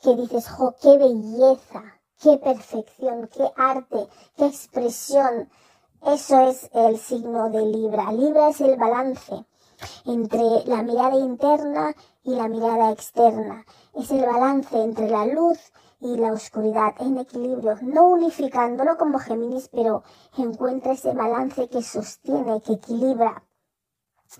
[0.00, 1.82] que dices, jo, qué belleza,
[2.22, 5.50] qué perfección, qué arte, qué expresión.
[6.02, 8.12] Eso es el signo de Libra.
[8.12, 9.44] Libra es el balance
[10.04, 13.64] entre la mirada interna y la mirada externa.
[13.94, 15.58] Es el balance entre la luz
[16.00, 20.02] y la oscuridad en equilibrio, no unificándolo como Géminis, pero
[20.36, 23.42] encuentra ese balance que sostiene, que equilibra,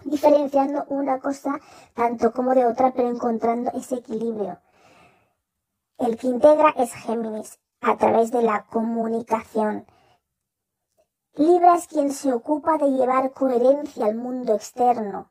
[0.05, 1.59] diferenciando una cosa
[1.95, 4.59] tanto como de otra, pero encontrando ese equilibrio.
[5.99, 9.87] El que integra es Géminis a través de la comunicación.
[11.39, 15.29] Libra es quien se ocupa de llevar coherencia al mundo externo.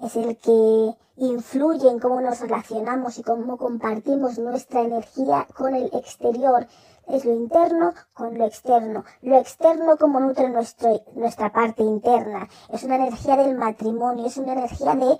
[0.00, 5.90] Es el que influye en cómo nos relacionamos y cómo compartimos nuestra energía con el
[5.92, 6.66] exterior.
[7.06, 9.04] Es lo interno con lo externo.
[9.22, 12.48] Lo externo como nutre nuestra parte interna.
[12.72, 15.18] Es una energía del matrimonio, es una energía de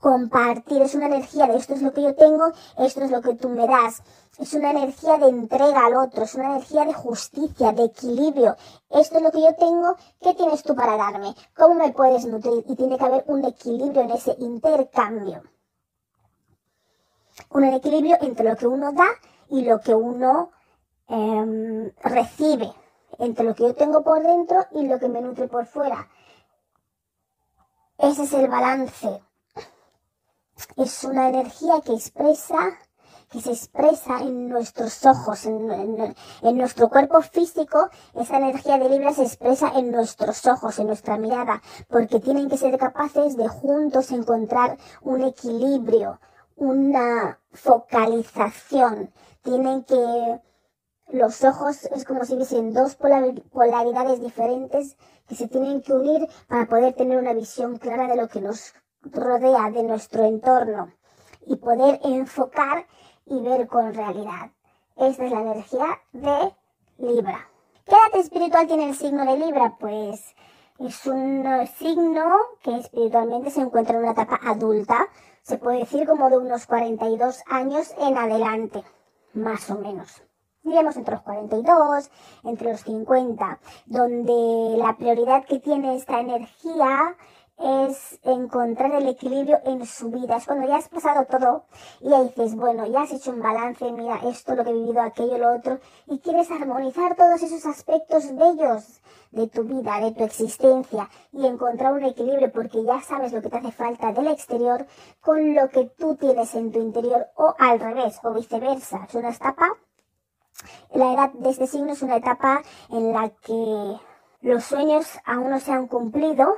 [0.00, 3.34] compartir, es una energía de esto es lo que yo tengo, esto es lo que
[3.34, 4.02] tú me das.
[4.38, 8.56] Es una energía de entrega al otro, es una energía de justicia, de equilibrio.
[8.90, 11.34] Esto es lo que yo tengo, ¿qué tienes tú para darme?
[11.56, 12.64] ¿Cómo me puedes nutrir?
[12.68, 15.42] Y tiene que haber un equilibrio en ese intercambio.
[17.50, 19.08] Un equilibrio entre lo que uno da
[19.48, 20.50] y lo que uno
[21.08, 22.72] em, recibe.
[23.18, 26.06] Entre lo que yo tengo por dentro y lo que me nutre por fuera.
[27.96, 29.25] Ese es el balance
[30.76, 32.78] es una energía que expresa,
[33.30, 36.14] que se expresa en nuestros ojos, en,
[36.56, 41.62] nuestro cuerpo físico, esa energía de Libra se expresa en nuestros ojos, en nuestra mirada,
[41.88, 46.20] porque tienen que ser capaces de juntos encontrar un equilibrio,
[46.56, 50.40] una focalización, tienen que
[51.08, 54.96] los ojos es como si hubiesen dos polaridades diferentes
[55.28, 58.74] que se tienen que unir para poder tener una visión clara de lo que nos
[59.12, 60.92] rodea de nuestro entorno
[61.46, 62.86] y poder enfocar
[63.26, 64.50] y ver con realidad.
[64.96, 66.54] Esta es la energía de
[66.98, 67.48] Libra.
[67.84, 69.76] ¿Qué edad espiritual tiene el signo de Libra?
[69.78, 70.34] Pues
[70.78, 71.44] es un
[71.78, 75.08] signo que espiritualmente se encuentra en una etapa adulta,
[75.42, 78.82] se puede decir como de unos 42 años en adelante,
[79.34, 80.22] más o menos.
[80.62, 82.10] Diríamos entre los 42,
[82.42, 87.16] entre los 50, donde la prioridad que tiene esta energía
[87.58, 90.36] es encontrar el equilibrio en su vida.
[90.36, 91.64] Es cuando ya has pasado todo
[92.00, 95.00] y ya dices, bueno, ya has hecho un balance, mira esto, lo que he vivido,
[95.00, 100.24] aquello, lo otro, y quieres armonizar todos esos aspectos bellos de tu vida, de tu
[100.24, 104.86] existencia, y encontrar un equilibrio porque ya sabes lo que te hace falta del exterior
[105.20, 109.06] con lo que tú tienes en tu interior, o al revés, o viceversa.
[109.08, 109.70] Es una etapa,
[110.94, 113.96] la edad de este signo es una etapa en la que
[114.40, 116.54] los sueños aún no se han cumplido,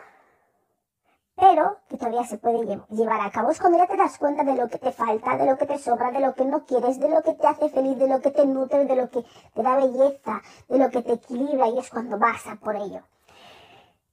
[1.39, 3.51] pero que todavía se puede llevar a cabo.
[3.51, 5.79] Es cuando ya te das cuenta de lo que te falta, de lo que te
[5.79, 8.33] sobra, de lo que no quieres, de lo que te hace feliz, de lo que
[8.33, 9.25] te nutre, de lo que
[9.55, 13.03] te da belleza, de lo que te equilibra y es cuando vas a por ello.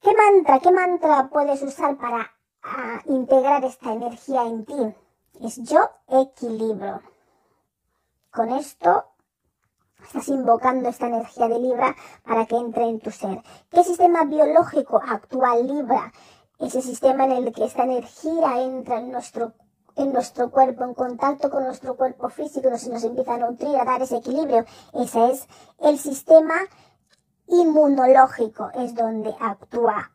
[0.01, 4.95] ¿Qué mantra, qué mantra puedes usar para ah, integrar esta energía en ti?
[5.41, 7.01] Es yo equilibro.
[8.29, 9.05] Con esto
[10.03, 13.41] estás invocando esta energía de Libra para que entre en tu ser.
[13.71, 16.11] ¿Qué sistema biológico actual Libra?
[16.59, 19.53] Ese sistema en el que esta energía entra en nuestro,
[19.95, 23.85] en nuestro cuerpo, en contacto con nuestro cuerpo físico, nos, nos empieza a nutrir, a
[23.85, 24.65] dar ese equilibrio.
[24.93, 25.47] Ese es
[25.79, 26.55] el sistema
[27.47, 30.11] inmunológico, es donde actúa,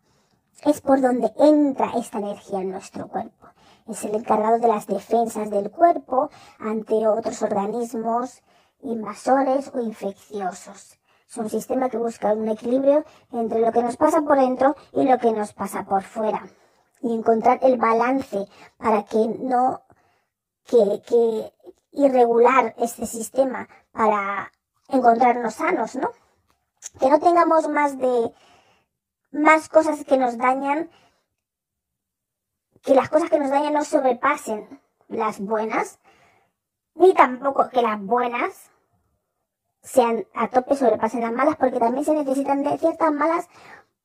[0.65, 3.47] es por donde entra esta energía en nuestro cuerpo.
[3.89, 8.43] Es el encargado de las defensas del cuerpo ante otros organismos
[8.83, 11.00] invasores o infecciosos.
[11.31, 15.05] Es un sistema que busca un equilibrio entre lo que nos pasa por dentro y
[15.05, 16.45] lo que nos pasa por fuera.
[17.03, 19.81] Y encontrar el balance para que no,
[20.65, 21.53] que, que
[21.93, 24.51] irregular este sistema para
[24.89, 26.11] encontrarnos sanos, ¿no?
[26.99, 28.35] Que no tengamos más de,
[29.31, 30.91] más cosas que nos dañan,
[32.83, 36.01] que las cosas que nos dañan no sobrepasen las buenas,
[36.97, 38.71] ni tampoco que las buenas
[39.83, 43.49] sean a tope sobrepasen las malas, porque también se necesitan de ciertas malas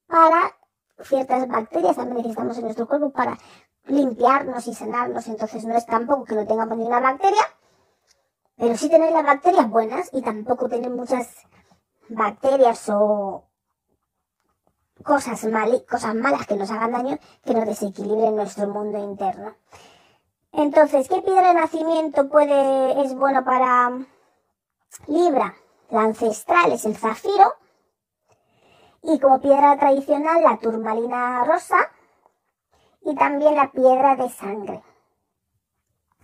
[0.07, 0.55] para
[1.03, 3.37] ciertas bacterias, también necesitamos en nuestro cuerpo para
[3.85, 7.41] limpiarnos y sanarnos, entonces no es tampoco que no tengamos ninguna bacteria,
[8.55, 11.35] pero sí tener las bacterias buenas y tampoco tener muchas
[12.09, 13.45] bacterias o
[15.03, 19.55] cosas, mal, cosas malas que nos hagan daño, que nos desequilibren nuestro mundo interno.
[20.51, 23.91] Entonces, ¿qué piedra de nacimiento puede, es bueno para
[25.07, 25.53] Libra?
[25.89, 27.53] La ancestral es el zafiro.
[29.03, 31.77] Y como piedra tradicional, la turmalina rosa.
[33.01, 34.83] Y también la piedra de sangre.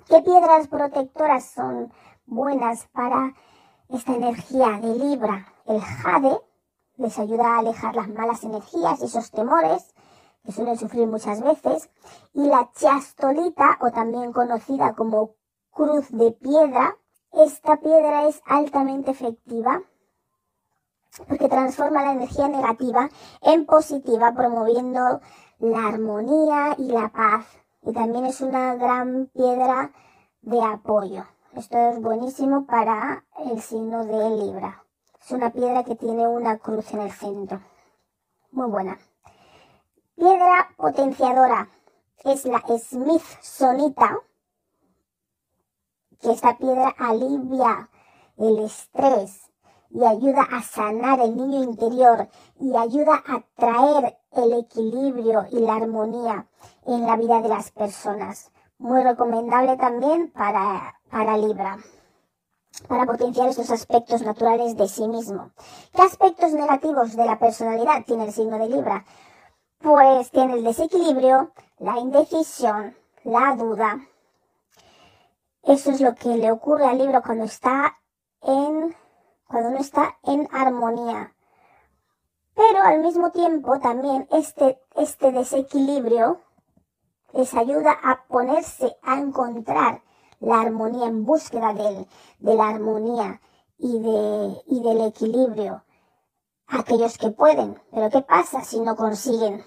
[0.08, 1.94] ¿Qué piedras protectoras son
[2.26, 3.34] buenas para
[3.90, 5.54] esta energía de Libra?
[5.66, 6.38] El jade
[6.98, 9.94] les ayuda a alejar las malas energías y esos temores
[10.44, 11.90] que suelen sufrir muchas veces,
[12.34, 15.36] y la chiastolita, o también conocida como
[15.70, 16.98] cruz de piedra,
[17.34, 19.82] esta piedra es altamente efectiva
[21.28, 23.10] porque transforma la energía negativa
[23.42, 25.22] en positiva, promoviendo
[25.60, 27.46] la armonía y la paz.
[27.84, 29.92] Y también es una gran piedra
[30.42, 31.26] de apoyo.
[31.54, 34.84] Esto es buenísimo para el signo de Libra.
[35.22, 37.62] Es una piedra que tiene una cruz en el centro.
[38.52, 38.98] Muy buena.
[40.16, 41.68] Piedra potenciadora
[42.24, 44.20] es la Smithsonita,
[46.22, 47.90] que esta piedra alivia
[48.38, 49.52] el estrés
[49.90, 52.30] y ayuda a sanar el niño interior
[52.60, 56.48] y ayuda a traer el equilibrio y la armonía
[56.86, 58.52] en la vida de las personas.
[58.78, 61.78] Muy recomendable también para, para Libra,
[62.88, 65.52] para potenciar estos aspectos naturales de sí mismo.
[65.94, 69.06] ¿Qué aspectos negativos de la personalidad tiene el signo de Libra?
[69.82, 74.00] pues tiene el desequilibrio, la indecisión, la duda.
[75.64, 78.00] Eso es lo que le ocurre al libro cuando está
[78.42, 78.96] en,
[79.48, 81.36] cuando no está en armonía.
[82.56, 86.42] Pero al mismo tiempo también este, este desequilibrio
[87.34, 90.04] les ayuda a ponerse a encontrar
[90.40, 92.08] la armonía en búsqueda de,
[92.40, 93.40] de la armonía
[93.78, 95.84] y, de, y del equilibrio.
[96.68, 97.82] Aquellos que pueden.
[97.92, 99.64] Pero ¿qué pasa si no consiguen?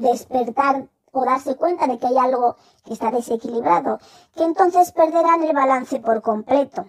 [0.00, 3.98] despertar o darse cuenta de que hay algo que está desequilibrado,
[4.34, 6.86] que entonces perderán el balance por completo.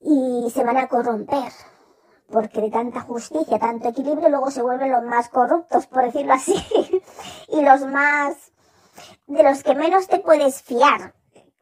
[0.00, 1.52] Y se van a corromper,
[2.28, 6.54] porque de tanta justicia, tanto equilibrio, luego se vuelven los más corruptos, por decirlo así,
[7.48, 8.52] y los más,
[9.26, 11.14] de los que menos te puedes fiar,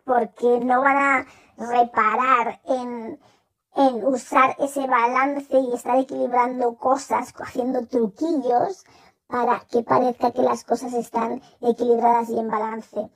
[0.05, 3.21] porque no van a reparar en,
[3.77, 8.85] en usar ese balance y estar equilibrando cosas, haciendo truquillos,
[9.27, 13.11] para que parezca que las cosas están equilibradas y en balance.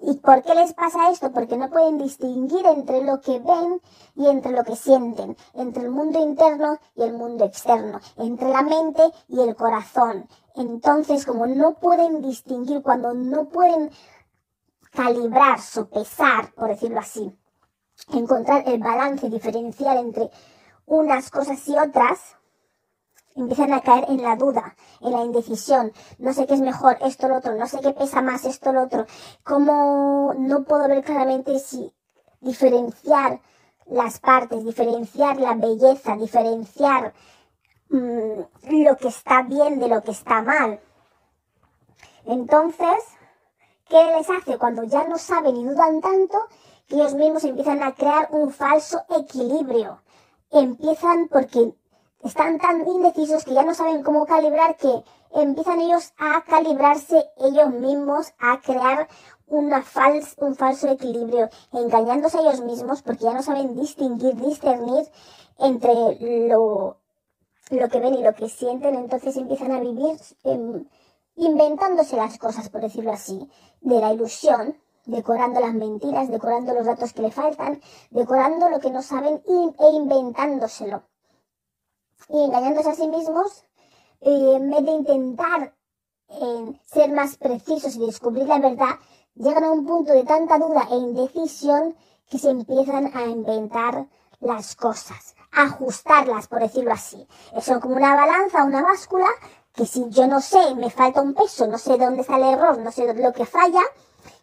[0.00, 1.32] ¿Y por qué les pasa esto?
[1.32, 3.80] Porque no pueden distinguir entre lo que ven
[4.14, 8.62] y entre lo que sienten, entre el mundo interno y el mundo externo, entre la
[8.62, 10.28] mente y el corazón.
[10.54, 13.90] Entonces, como no pueden distinguir, cuando no pueden
[14.92, 17.36] calibrar, sopesar, por decirlo así,
[18.12, 20.30] encontrar el balance diferencial entre
[20.86, 22.37] unas cosas y otras,
[23.38, 25.92] empiezan a caer en la duda, en la indecisión.
[26.18, 28.82] No sé qué es mejor, esto, lo otro, no sé qué pesa más, esto, lo
[28.82, 29.06] otro.
[29.44, 31.92] Cómo no puedo ver claramente si
[32.40, 33.40] diferenciar
[33.86, 37.14] las partes, diferenciar la belleza, diferenciar
[37.90, 38.40] mm,
[38.84, 40.80] lo que está bien de lo que está mal.
[42.26, 42.98] Entonces,
[43.88, 46.38] ¿qué les hace cuando ya no saben y dudan tanto?
[46.86, 50.02] Que ellos mismos empiezan a crear un falso equilibrio.
[50.50, 51.74] Empiezan porque
[52.22, 57.70] están tan indecisos que ya no saben cómo calibrar que empiezan ellos a calibrarse ellos
[57.70, 59.08] mismos, a crear
[59.46, 59.84] una
[60.38, 65.08] un falso equilibrio, engañándose a ellos mismos porque ya no saben distinguir, discernir
[65.58, 65.94] entre
[66.48, 66.98] lo,
[67.70, 70.86] lo que ven y lo que sienten, entonces empiezan a vivir em,
[71.36, 73.48] inventándose las cosas, por decirlo así,
[73.80, 74.76] de la ilusión,
[75.06, 79.88] decorando las mentiras, decorando los datos que le faltan, decorando lo que no saben e
[79.94, 81.02] inventándoselo
[82.28, 83.64] y engañándose a sí mismos,
[84.20, 85.74] eh, en vez de intentar
[86.28, 88.98] eh, ser más precisos y descubrir la verdad,
[89.34, 91.96] llegan a un punto de tanta duda e indecisión
[92.28, 94.08] que se empiezan a inventar
[94.40, 97.26] las cosas, ajustarlas, por decirlo así.
[97.56, 99.28] Eso como una balanza, una báscula,
[99.72, 102.78] que si yo no sé, me falta un peso, no sé dónde está el error,
[102.78, 103.82] no sé lo que falla,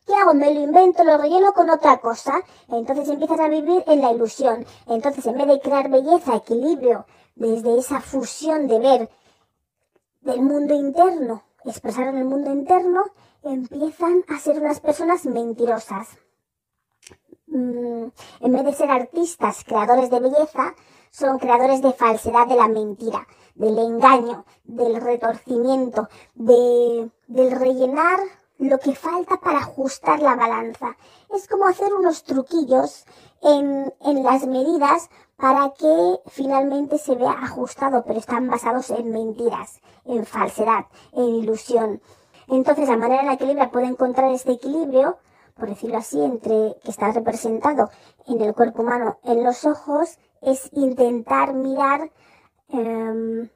[0.05, 0.33] ¿qué hago?
[0.33, 2.41] Me lo invento, lo relleno con otra cosa.
[2.69, 4.65] Entonces empiezas a vivir en la ilusión.
[4.87, 9.09] Entonces, en vez de crear belleza, equilibrio, desde esa fusión de ver
[10.21, 13.03] del mundo interno, expresar en el mundo interno,
[13.43, 16.07] empiezan a ser unas personas mentirosas.
[17.47, 18.07] Mm,
[18.39, 20.75] en vez de ser artistas, creadores de belleza,
[21.11, 28.19] son creadores de falsedad de la mentira, del engaño, del retorcimiento, de, del rellenar
[28.57, 30.95] lo que falta para ajustar la balanza.
[31.33, 33.05] Es como hacer unos truquillos
[33.41, 39.81] en, en las medidas para que finalmente se vea ajustado, pero están basados en mentiras,
[40.05, 42.01] en falsedad, en ilusión.
[42.47, 45.17] Entonces, la manera en la que Libra puede encontrar este equilibrio,
[45.55, 47.89] por decirlo así, entre que está representado
[48.27, 52.11] en el cuerpo humano, en los ojos, es intentar mirar,
[52.69, 53.49] eh,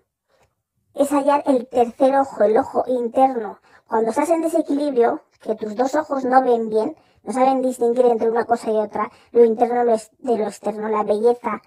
[0.95, 3.59] es hallar el tercer ojo, el ojo interno.
[3.89, 8.29] Cuando estás en desequilibrio, que tus dos ojos no ven bien, no saben distinguir entre
[8.29, 11.63] una cosa y otra, lo interno de lo externo, la belleza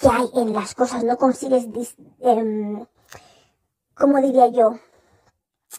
[0.00, 1.68] que hay en las cosas, no consigues,
[2.20, 2.86] eh,
[3.94, 4.78] ¿cómo diría yo?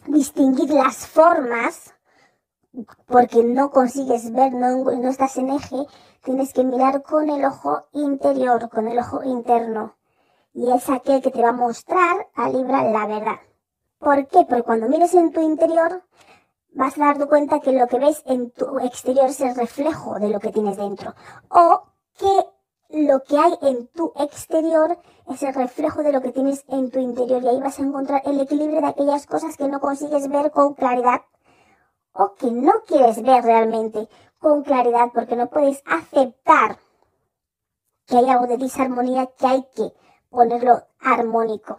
[0.06, 1.92] Distinguir las formas,
[3.06, 5.86] porque no consigues ver, no estás en eje,
[6.22, 9.96] tienes que mirar con el ojo interior, con el ojo interno.
[10.54, 13.47] Y es aquel que te va a mostrar a Libra la verdad.
[13.98, 14.44] ¿Por qué?
[14.48, 16.02] Porque cuando mires en tu interior,
[16.72, 20.28] vas a darte cuenta que lo que ves en tu exterior es el reflejo de
[20.28, 21.14] lo que tienes dentro.
[21.48, 21.82] O
[22.16, 22.46] que
[22.90, 27.00] lo que hay en tu exterior es el reflejo de lo que tienes en tu
[27.00, 27.42] interior.
[27.42, 30.74] Y ahí vas a encontrar el equilibrio de aquellas cosas que no consigues ver con
[30.74, 31.22] claridad
[32.12, 36.78] o que no quieres ver realmente con claridad porque no puedes aceptar
[38.06, 39.92] que hay algo de disarmonía que hay que
[40.30, 41.78] ponerlo armónico.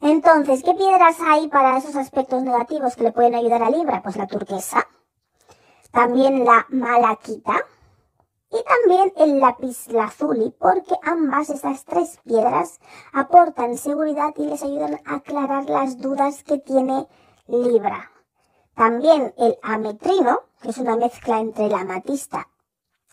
[0.00, 4.00] Entonces, ¿qué piedras hay para esos aspectos negativos que le pueden ayudar a Libra?
[4.02, 4.86] Pues la turquesa,
[5.90, 7.56] también la malaquita
[8.50, 12.80] y también el lápiz lazuli, porque ambas estas tres piedras
[13.12, 17.08] aportan seguridad y les ayudan a aclarar las dudas que tiene
[17.48, 18.10] Libra.
[18.74, 22.48] También el ametrino, que es una mezcla entre la amatista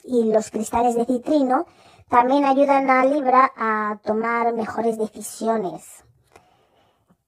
[0.04, 1.66] y los cristales de citrino,
[2.10, 6.06] también ayudan a Libra a tomar mejores decisiones.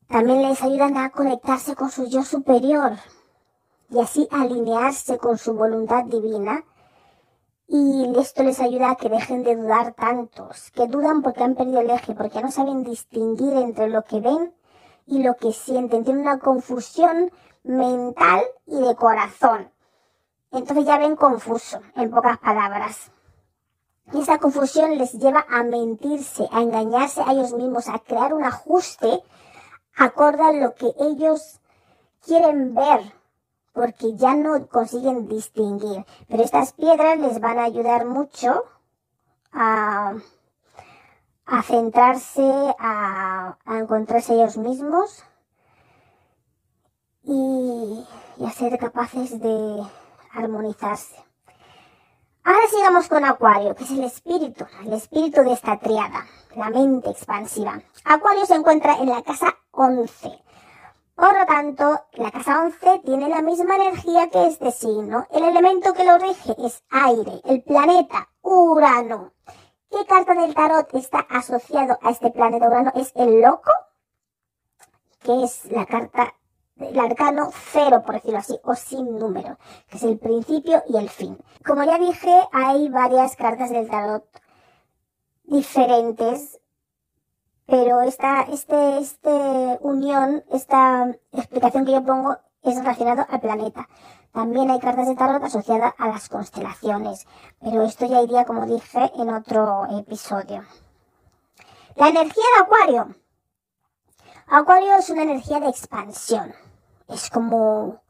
[0.07, 2.93] También les ayudan a conectarse con su yo superior
[3.89, 6.63] y así alinearse con su voluntad divina.
[7.67, 11.81] Y esto les ayuda a que dejen de dudar tantos, que dudan porque han perdido
[11.81, 14.53] el eje, porque no saben distinguir entre lo que ven
[15.05, 16.05] y lo que sienten.
[16.05, 17.29] Tienen una confusión
[17.63, 19.69] mental y de corazón.
[20.53, 23.11] Entonces ya ven confuso, en pocas palabras.
[24.13, 28.45] Y esa confusión les lleva a mentirse, a engañarse a ellos mismos, a crear un
[28.45, 29.21] ajuste
[29.97, 31.59] acordan lo que ellos
[32.23, 33.01] quieren ver,
[33.73, 36.05] porque ya no consiguen distinguir.
[36.27, 38.63] Pero estas piedras les van a ayudar mucho
[39.51, 40.15] a,
[41.45, 45.23] a centrarse, a, a, encontrarse ellos mismos
[47.23, 48.05] y,
[48.37, 49.83] y a ser capaces de
[50.31, 51.26] armonizarse.
[52.47, 56.25] Ahora sigamos con Acuario, que es el espíritu, el espíritu de esta triada,
[56.55, 57.81] la mente expansiva.
[58.05, 60.31] Acuario se encuentra en la casa 11.
[61.13, 65.27] Por lo tanto, la casa 11 tiene la misma energía que este signo.
[65.31, 69.33] El elemento que lo rige es aire, el planeta Urano.
[69.91, 72.93] ¿Qué carta del tarot está asociado a este planeta Urano?
[72.95, 73.71] Es el loco,
[75.19, 76.33] que es la carta
[76.79, 79.57] el arcano cero, por decirlo así, o sin número,
[79.89, 81.37] que es el principio y el fin.
[81.65, 84.23] Como ya dije, hay varias cartas del tarot
[85.43, 86.59] diferentes,
[87.65, 93.87] pero esta, este, este unión, esta explicación que yo pongo es relacionado al planeta.
[94.31, 97.25] También hay cartas de tarot asociadas a las constelaciones,
[97.59, 100.63] pero esto ya iría, como dije, en otro episodio.
[101.95, 103.15] La energía de Acuario.
[104.47, 106.53] Acuario es una energía de expansión
[107.07, 108.01] es como,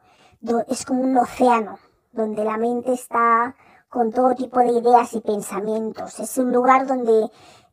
[0.68, 1.80] es como un océano
[2.12, 3.56] donde la mente está
[3.90, 6.20] con todo tipo de ideas y pensamientos.
[6.20, 7.30] Es un lugar donde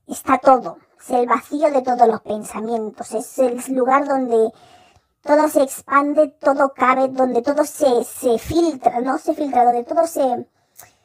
[0.07, 0.79] está todo.
[1.01, 3.13] Es el vacío de todos los pensamientos.
[3.13, 4.53] Es el lugar donde
[5.23, 10.07] todo se expande, todo cabe, donde todo se, se filtra, no se filtra, donde todo
[10.07, 10.47] se,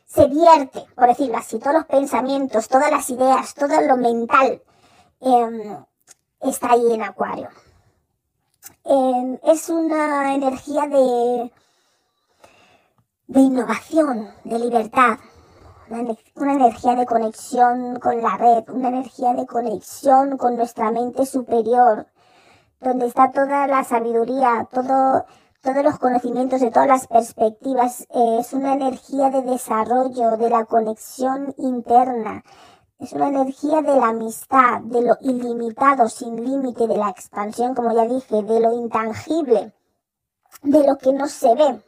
[0.06, 1.60] se vierte, por decirlo así.
[1.60, 4.62] Todos los pensamientos, todas las ideas, todo lo mental
[5.22, 5.78] eh,
[6.42, 7.50] está ahí en Acuario
[9.44, 11.52] es una energía de,
[13.28, 15.18] de innovación, de libertad,
[15.90, 22.08] una, energía de conexión con la red, una energía de conexión con nuestra mente superior,
[22.80, 25.26] donde está toda la sabiduría, todo,
[25.62, 28.08] todos los conocimientos de todas las perspectivas.
[28.10, 32.44] es una energía de desarrollo, de la conexión interna,
[33.00, 37.94] es una energía de la amistad, de lo ilimitado, sin límite, de la expansión, como
[37.94, 39.74] ya dije, de lo intangible,
[40.64, 41.82] de lo que no se ve.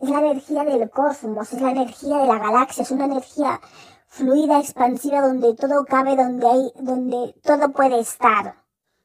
[0.00, 3.60] Es la energía del cosmos, es la energía de la galaxia, es una energía
[4.08, 8.64] fluida, expansiva, donde todo cabe, donde hay, donde todo puede estar.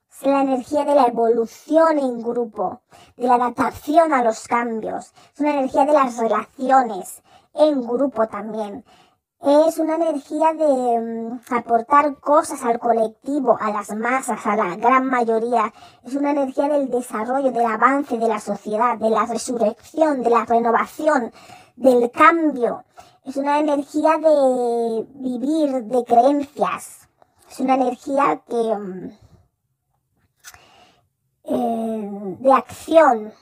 [0.09, 2.81] Es la energía de la evolución en grupo,
[3.17, 5.11] de la adaptación a los cambios.
[5.33, 7.21] Es una energía de las relaciones
[7.53, 8.85] en grupo también.
[9.41, 15.05] Es una energía de mm, aportar cosas al colectivo, a las masas, a la gran
[15.05, 15.73] mayoría.
[16.03, 20.43] Es una energía del desarrollo, del avance de la sociedad, de la resurrección, de la
[20.43, 21.31] renovación,
[21.77, 22.83] del cambio.
[23.23, 27.07] Es una energía de vivir, de creencias.
[27.49, 29.11] Es una energía que mm,
[31.45, 33.33] eh, de acción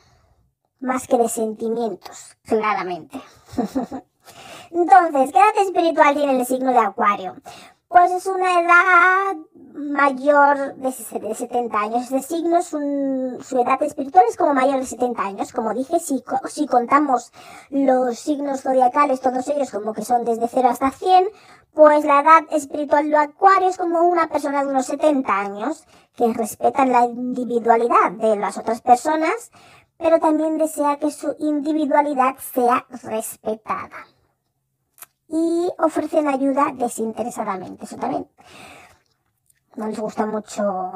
[0.80, 3.20] más que de sentimientos, claramente.
[4.72, 7.36] Entonces, ¿qué edad espiritual tiene el signo de Acuario?
[7.88, 9.38] Pues es una edad
[9.74, 12.12] mayor de 70 años.
[12.12, 15.54] Este signo es un, su edad espiritual es como mayor de 70 años.
[15.54, 17.32] Como dije, si, contamos
[17.70, 21.30] los signos zodiacales, todos ellos como que son desde 0 hasta 100,
[21.74, 26.34] pues la edad espiritual de Acuario es como una persona de unos 70 años que
[26.34, 29.52] respetan la individualidad de las otras personas,
[29.98, 34.08] pero también desea que su individualidad sea respetada
[35.28, 37.86] y ofrecen ayuda desinteresadamente.
[37.86, 38.28] Eso también
[39.76, 40.92] no les gusta mucho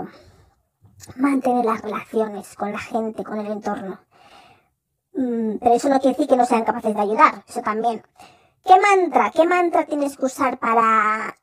[1.16, 4.00] mantener las relaciones con la gente, con el entorno.
[5.14, 8.04] Mm, pero eso no quiere decir que no sean capaces de ayudar, eso también.
[8.64, 9.32] ¿Qué mantra?
[9.32, 11.38] ¿Qué mantra tienes que usar para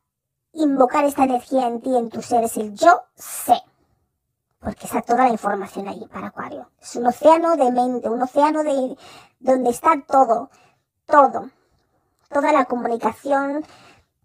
[0.52, 2.44] invocar esta energía en ti, en tu ser?
[2.44, 3.60] Es el yo sé.
[4.60, 6.70] Porque está toda la información allí para Acuario.
[6.80, 8.96] Es un océano de mente, un océano de
[9.40, 10.50] donde está todo,
[11.06, 11.50] todo
[12.28, 13.64] toda la comunicación,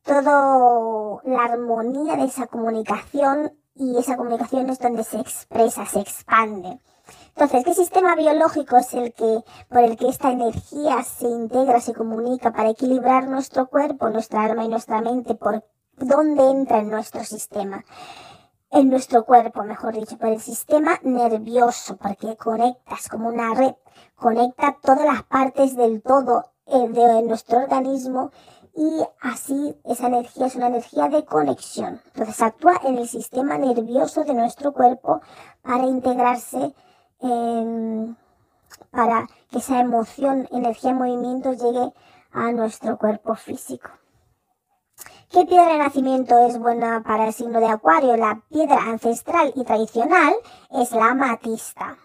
[0.04, 6.80] toda la armonía de esa comunicación y esa comunicación es donde se expresa, se expande.
[7.30, 11.94] Entonces, ¿qué sistema biológico es el que, por el que esta energía se integra, se
[11.94, 15.36] comunica para equilibrar nuestro cuerpo, nuestra alma y nuestra mente?
[15.36, 15.64] ¿Por
[15.98, 17.84] dónde entra en nuestro sistema?
[18.70, 23.76] En nuestro cuerpo, mejor dicho, por el sistema nervioso, porque conectas como una red,
[24.16, 28.32] conecta todas las partes del todo de nuestro organismo
[28.76, 32.02] y así esa energía es una energía de conexión.
[32.08, 35.22] Entonces actúa en el sistema nervioso de nuestro cuerpo
[35.62, 36.74] para integrarse,
[38.92, 41.94] para que esa emoción, energía en movimiento llegue
[42.32, 43.90] a nuestro cuerpo físico.
[45.30, 48.18] ¿Qué piedra de nacimiento es buena para el signo de Acuario?
[48.18, 50.34] La piedra ancestral y tradicional
[50.72, 51.98] es la amatista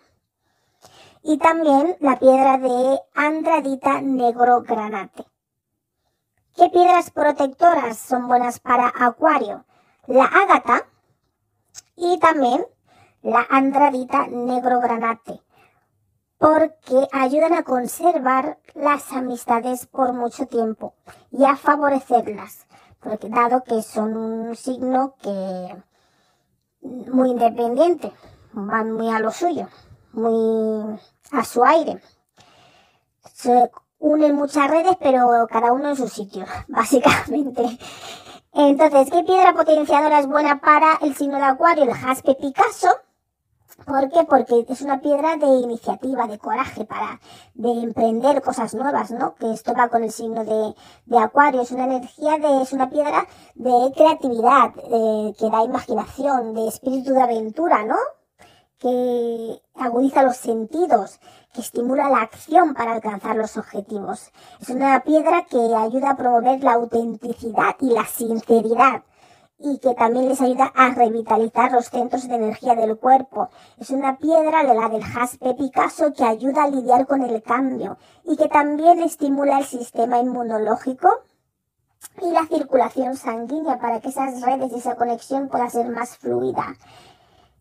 [1.23, 5.25] y también la piedra de andradita negro granate.
[6.57, 9.65] ¿Qué piedras protectoras son buenas para acuario?
[10.07, 10.87] La ágata
[11.97, 12.65] y también
[13.23, 15.43] la andradita negro granate,
[16.39, 20.95] porque ayudan a conservar las amistades por mucho tiempo
[21.31, 22.67] y a favorecerlas,
[23.01, 25.77] porque dado que son un signo que
[26.81, 28.13] muy independiente,
[28.53, 29.69] van muy a lo suyo
[30.13, 30.99] muy
[31.33, 32.01] a su aire.
[33.35, 37.79] Se unen muchas redes, pero cada uno en su sitio, básicamente.
[38.53, 41.85] Entonces, ¿qué piedra potenciadora es buena para el signo de Acuario?
[41.85, 42.89] El jaspe Picasso.
[43.87, 44.25] ¿Por qué?
[44.25, 47.21] Porque es una piedra de iniciativa, de coraje, para
[47.55, 49.37] de emprender cosas nuevas, ¿no?
[49.37, 50.75] Que esto va con el signo de,
[51.07, 51.61] de Acuario.
[51.63, 57.13] Es una energía de, es una piedra de creatividad, eh, que da imaginación, de espíritu
[57.13, 57.97] de aventura, ¿no?
[58.79, 61.21] Que agudiza los sentidos,
[61.53, 64.31] que estimula la acción para alcanzar los objetivos.
[64.61, 69.03] Es una piedra que ayuda a promover la autenticidad y la sinceridad
[69.61, 73.49] y que también les ayuda a revitalizar los centros de energía del cuerpo.
[73.79, 78.37] Es una piedra, la del jaspe Picasso, que ayuda a lidiar con el cambio y
[78.37, 81.09] que también estimula el sistema inmunológico
[82.23, 86.77] y la circulación sanguínea para que esas redes y esa conexión pueda ser más fluida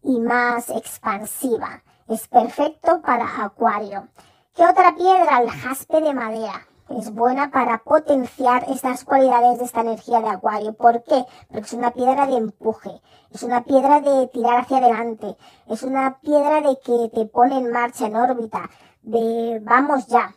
[0.03, 1.83] y más expansiva.
[2.07, 4.07] Es perfecto para acuario.
[4.55, 5.41] ¿Qué otra piedra?
[5.41, 6.67] El jaspe de madera.
[6.89, 10.73] Es buena para potenciar estas cualidades de esta energía de acuario.
[10.73, 11.25] ¿Por qué?
[11.49, 15.35] Porque es una piedra de empuje, es una piedra de tirar hacia adelante,
[15.67, 18.69] es una piedra de que te pone en marcha, en órbita,
[19.01, 20.33] de vamos ya,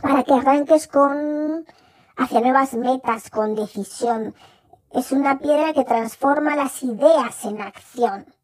[0.00, 1.66] para que arranques con
[2.16, 4.34] hacia nuevas metas, con decisión.
[4.90, 8.35] Es una piedra que transforma las ideas en acción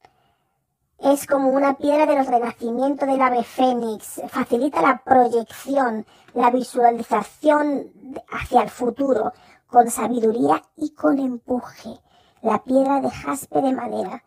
[1.02, 7.92] es como una piedra de los renacimientos del ave fénix, facilita la proyección, la visualización
[8.30, 9.32] hacia el futuro,
[9.66, 11.98] con sabiduría y con empuje.
[12.40, 14.22] La piedra de jaspe de madera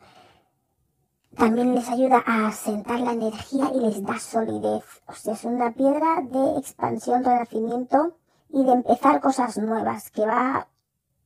[1.38, 4.84] también les ayuda a asentar la energía y les da solidez.
[5.07, 8.17] O sea, es una piedra de expansión, renacimiento
[8.49, 10.67] y de empezar cosas nuevas, que va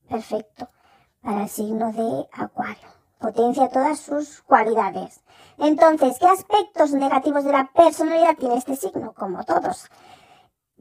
[0.08, 0.68] perfecto
[1.22, 2.99] para el signo de Acuario.
[3.20, 5.20] Potencia todas sus cualidades.
[5.58, 9.12] Entonces, ¿qué aspectos negativos de la personalidad tiene este signo?
[9.12, 9.88] Como todos.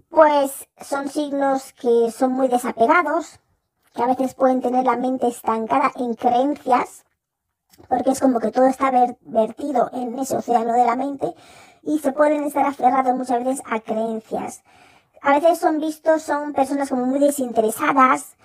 [0.10, 3.40] Pues son signos que son muy desapegados,
[3.94, 7.04] que a veces pueden tener la mente estancada en creencias,
[7.88, 11.34] porque es como que todo está vertido en ese océano de la mente
[11.84, 14.64] y se pueden estar aferrados muchas veces a creencias.
[15.22, 18.38] A veces son vistos, son personas como muy desinteresadas,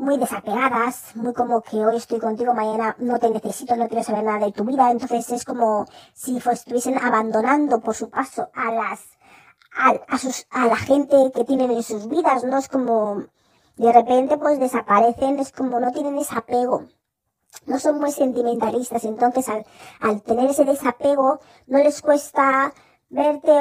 [0.00, 4.24] muy desapegadas, muy como que hoy estoy contigo, mañana no te necesito, no quiero saber
[4.24, 4.90] nada de tu vida.
[4.90, 5.84] Entonces es como
[6.14, 9.00] si estuviesen abandonando por su paso a las,
[10.08, 12.56] a, sus, a la gente que tienen en sus vidas, ¿no?
[12.56, 13.24] Es como,
[13.76, 16.86] de repente pues desaparecen, es como no tienen ese apego.
[17.66, 19.66] No son muy sentimentalistas, entonces al,
[20.00, 22.72] al tener ese desapego no les cuesta
[23.10, 23.52] verte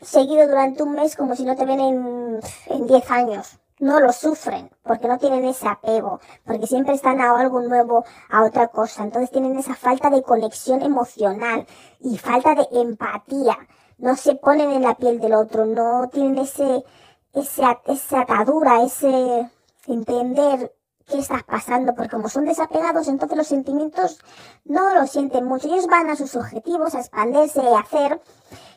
[0.00, 4.12] seguido durante un mes como si no te ven en, en 10 años no lo
[4.12, 9.02] sufren, porque no tienen ese apego, porque siempre están a algo nuevo, a otra cosa.
[9.02, 11.66] Entonces tienen esa falta de conexión emocional
[11.98, 13.56] y falta de empatía.
[13.98, 16.84] No se ponen en la piel del otro, no tienen ese,
[17.32, 19.50] ese esa atadura, ese
[19.86, 20.74] entender
[21.06, 24.20] qué estás pasando, porque como son desapegados, entonces los sentimientos
[24.64, 25.68] no lo sienten mucho.
[25.68, 28.20] Ellos van a sus objetivos, a expandirse, a hacer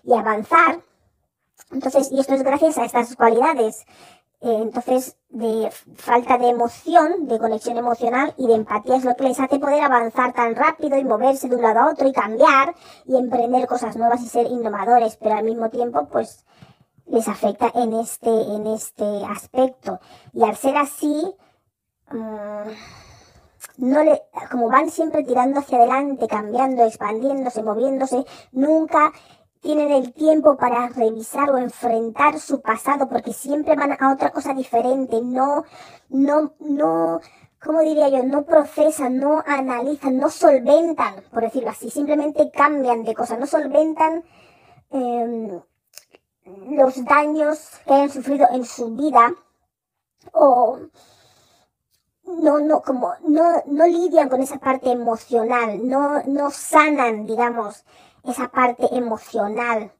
[0.04, 0.82] y avanzar.
[1.72, 3.86] Entonces, y esto es gracias a estas cualidades
[4.44, 9.24] eh, entonces, de falta de emoción, de conexión emocional y de empatía es lo que
[9.24, 12.76] les hace poder avanzar tan rápido y moverse de un lado a otro y cambiar
[13.06, 16.46] y emprender cosas nuevas y ser innovadores, pero al mismo tiempo, pues,
[17.06, 20.02] les afecta en este, en este aspecto.
[20.34, 21.34] Y al ser así,
[22.12, 22.70] mm,
[23.78, 29.14] no le, como van siempre tirando hacia adelante, cambiando, expandiéndose, moviéndose, nunca
[29.64, 34.53] tienen el tiempo para revisar o enfrentar su pasado porque siempre van a otra cosa
[34.53, 35.64] diferente, no,
[36.09, 37.22] no, no,
[37.64, 38.24] ¿cómo diría yo?
[38.24, 44.26] No procesan, no analizan, no solventan, por decirlo así, simplemente cambian de cosas, no solventan
[44.91, 45.61] em,
[46.72, 49.34] los daños que hayan sufrido en su vida
[50.34, 50.78] o
[52.26, 57.86] no, no, como, no, no lidian con esa parte emocional, no, no sanan, digamos,
[58.24, 59.92] esa parte emocional,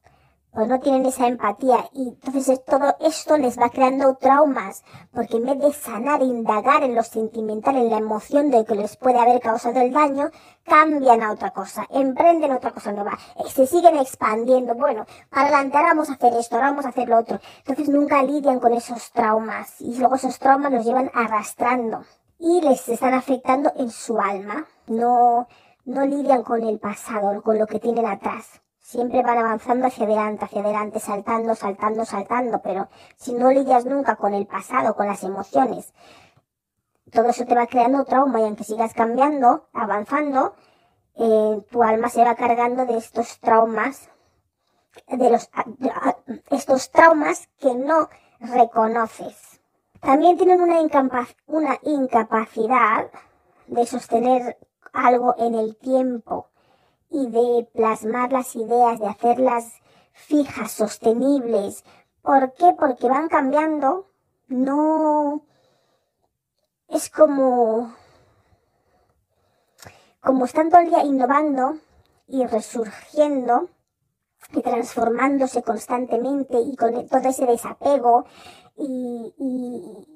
[0.54, 1.90] pues no tienen esa empatía.
[1.94, 6.96] Y entonces todo esto les va creando traumas, porque en vez de sanar, indagar en
[6.96, 10.30] lo sentimental, en la emoción de que les puede haber causado el daño,
[10.64, 13.18] cambian a otra cosa, emprenden otra cosa nueva,
[13.48, 17.10] se siguen expandiendo, bueno, para adelante ahora vamos a hacer esto, ahora vamos a hacer
[17.10, 22.06] lo otro, entonces nunca lidian con esos traumas y luego esos traumas los llevan arrastrando
[22.40, 25.48] y les están afectando en su alma, no
[25.86, 28.62] no lidian con el pasado, con lo que tienen atrás.
[28.80, 34.16] Siempre van avanzando hacia adelante, hacia adelante, saltando, saltando, saltando, pero si no lidias nunca
[34.16, 35.94] con el pasado, con las emociones,
[37.12, 40.56] todo eso te va creando trauma y aunque sigas cambiando, avanzando,
[41.16, 44.10] eh, tu alma se va cargando de estos traumas,
[45.08, 45.50] de los,
[46.50, 48.10] estos traumas que no
[48.40, 49.62] reconoces.
[50.02, 50.82] También tienen una
[51.84, 53.12] incapacidad
[53.68, 54.58] de sostener
[54.94, 56.48] algo en el tiempo
[57.10, 59.74] y de plasmar las ideas, de hacerlas
[60.14, 61.84] fijas, sostenibles.
[62.22, 62.74] ¿Por qué?
[62.78, 64.08] Porque van cambiando.
[64.48, 65.44] No
[66.88, 67.94] es como
[70.22, 71.78] como están todo el día innovando
[72.28, 73.70] y resurgiendo
[74.54, 78.26] y transformándose constantemente y con todo ese desapego
[78.78, 79.34] y,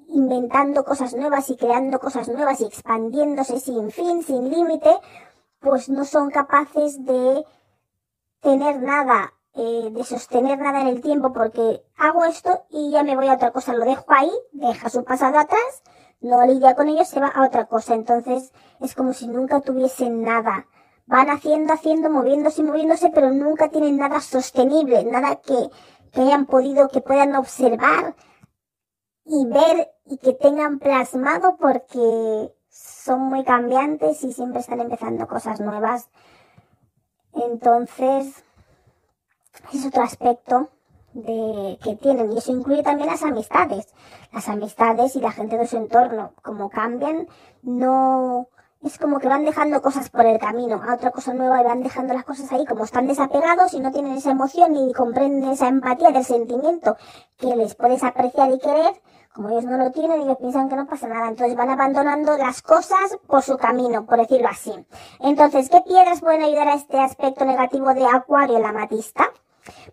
[0.10, 4.92] inventando cosas nuevas y creando cosas nuevas y expandiéndose sin fin, sin límite,
[5.60, 7.46] pues no son capaces de
[8.42, 13.16] tener nada, eh, de sostener nada en el tiempo porque hago esto y ya me
[13.16, 15.84] voy a otra cosa, lo dejo ahí, deja su pasado atrás,
[16.20, 17.94] no lidia con ello, se va a otra cosa.
[17.94, 20.68] Entonces es como si nunca tuviesen nada.
[21.06, 25.70] Van haciendo, haciendo, moviéndose, moviéndose, pero nunca tienen nada sostenible, nada que,
[26.12, 28.16] que hayan podido, que puedan observar
[29.28, 35.60] y ver y que tengan plasmado porque son muy cambiantes y siempre están empezando cosas
[35.60, 36.10] nuevas.
[37.34, 38.44] Entonces,
[39.74, 40.70] es otro aspecto
[41.14, 43.94] de, que tienen y eso incluye también las amistades.
[44.32, 47.28] Las amistades y la gente de su entorno, como cambian,
[47.62, 48.48] no,
[48.88, 51.84] es como que van dejando cosas por el camino a otra cosa nueva y van
[51.84, 55.68] dejando las cosas ahí como están desapegados y no tienen esa emoción ni comprenden esa
[55.68, 56.96] empatía del sentimiento
[57.38, 59.02] que les puedes apreciar y querer,
[59.34, 61.28] como ellos no lo tienen, ellos piensan que no pasa nada.
[61.28, 64.74] Entonces van abandonando las cosas por su camino, por decirlo así.
[65.20, 69.26] Entonces, ¿qué piedras pueden ayudar a este aspecto negativo de Acuario, la matista?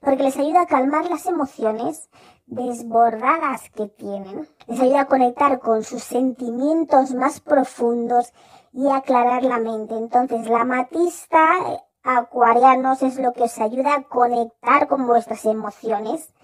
[0.01, 2.09] Porque les ayuda a calmar las emociones
[2.47, 4.49] desbordadas que tienen.
[4.67, 8.33] Les ayuda a conectar con sus sentimientos más profundos
[8.75, 9.95] y aclarar la mente.
[9.95, 16.35] Entonces, la matista eh, acuarianos es lo que os ayuda a conectar con vuestras emociones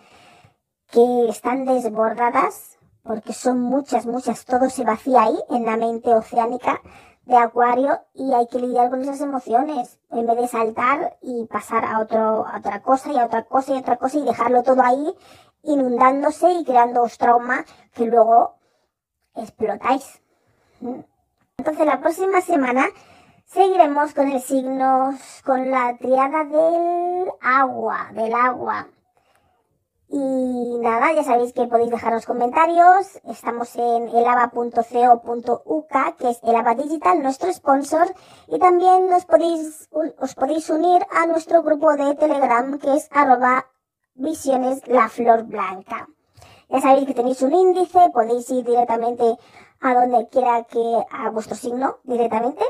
[0.91, 6.81] que están desbordadas porque son muchas, muchas, todo se vacía ahí en la mente oceánica
[7.24, 11.85] de Acuario y hay que lidiar con esas emociones en vez de saltar y pasar
[11.85, 14.83] a, otro, otra cosa y a otra cosa y a otra cosa y dejarlo todo
[14.83, 15.14] ahí
[15.62, 17.64] inundándose y creándoos trauma
[17.95, 18.57] que luego
[19.35, 20.20] explotáis.
[21.61, 22.86] Entonces la próxima semana
[23.44, 25.12] seguiremos con el signo,
[25.44, 28.88] con la triada del agua, del agua.
[30.08, 33.20] Y nada, ya sabéis que podéis dejaros comentarios.
[33.28, 38.11] Estamos en elava.co.uk, que es Elava Digital, nuestro sponsor.
[38.48, 43.66] Y también os podéis, os podéis unir a nuestro grupo de Telegram, que es arroba
[44.14, 46.08] visiones la flor blanca.
[46.70, 49.36] Ya sabéis que tenéis un índice, podéis ir directamente
[49.81, 52.64] a donde quiera que, a vuestro signo directamente.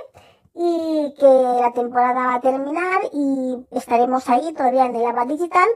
[0.53, 5.69] Y que la temporada va a terminar y estaremos ahí todavía en Elava Digital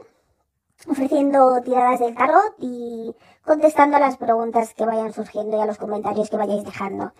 [0.87, 5.77] ofreciendo tiradas del tarot y contestando a las preguntas que vayan surgiendo y a los
[5.77, 7.13] comentarios que vayáis dejando.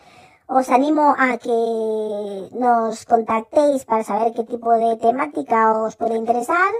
[0.47, 6.71] Os animo a que nos contactéis para saber qué tipo de temática os puede interesar,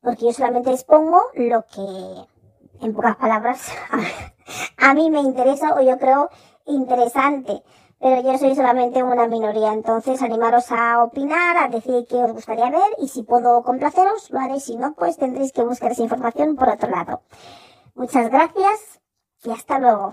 [0.00, 3.72] porque yo solamente expongo lo que, en pocas palabras,
[4.78, 6.30] a mí me interesa o yo creo
[6.66, 7.62] interesante
[8.04, 12.68] pero yo soy solamente una minoría, entonces animaros a opinar, a decir qué os gustaría
[12.68, 16.54] ver y si puedo complaceros, lo haré, si no, pues tendréis que buscar esa información
[16.54, 17.22] por otro lado.
[17.94, 19.00] Muchas gracias
[19.42, 20.12] y hasta luego.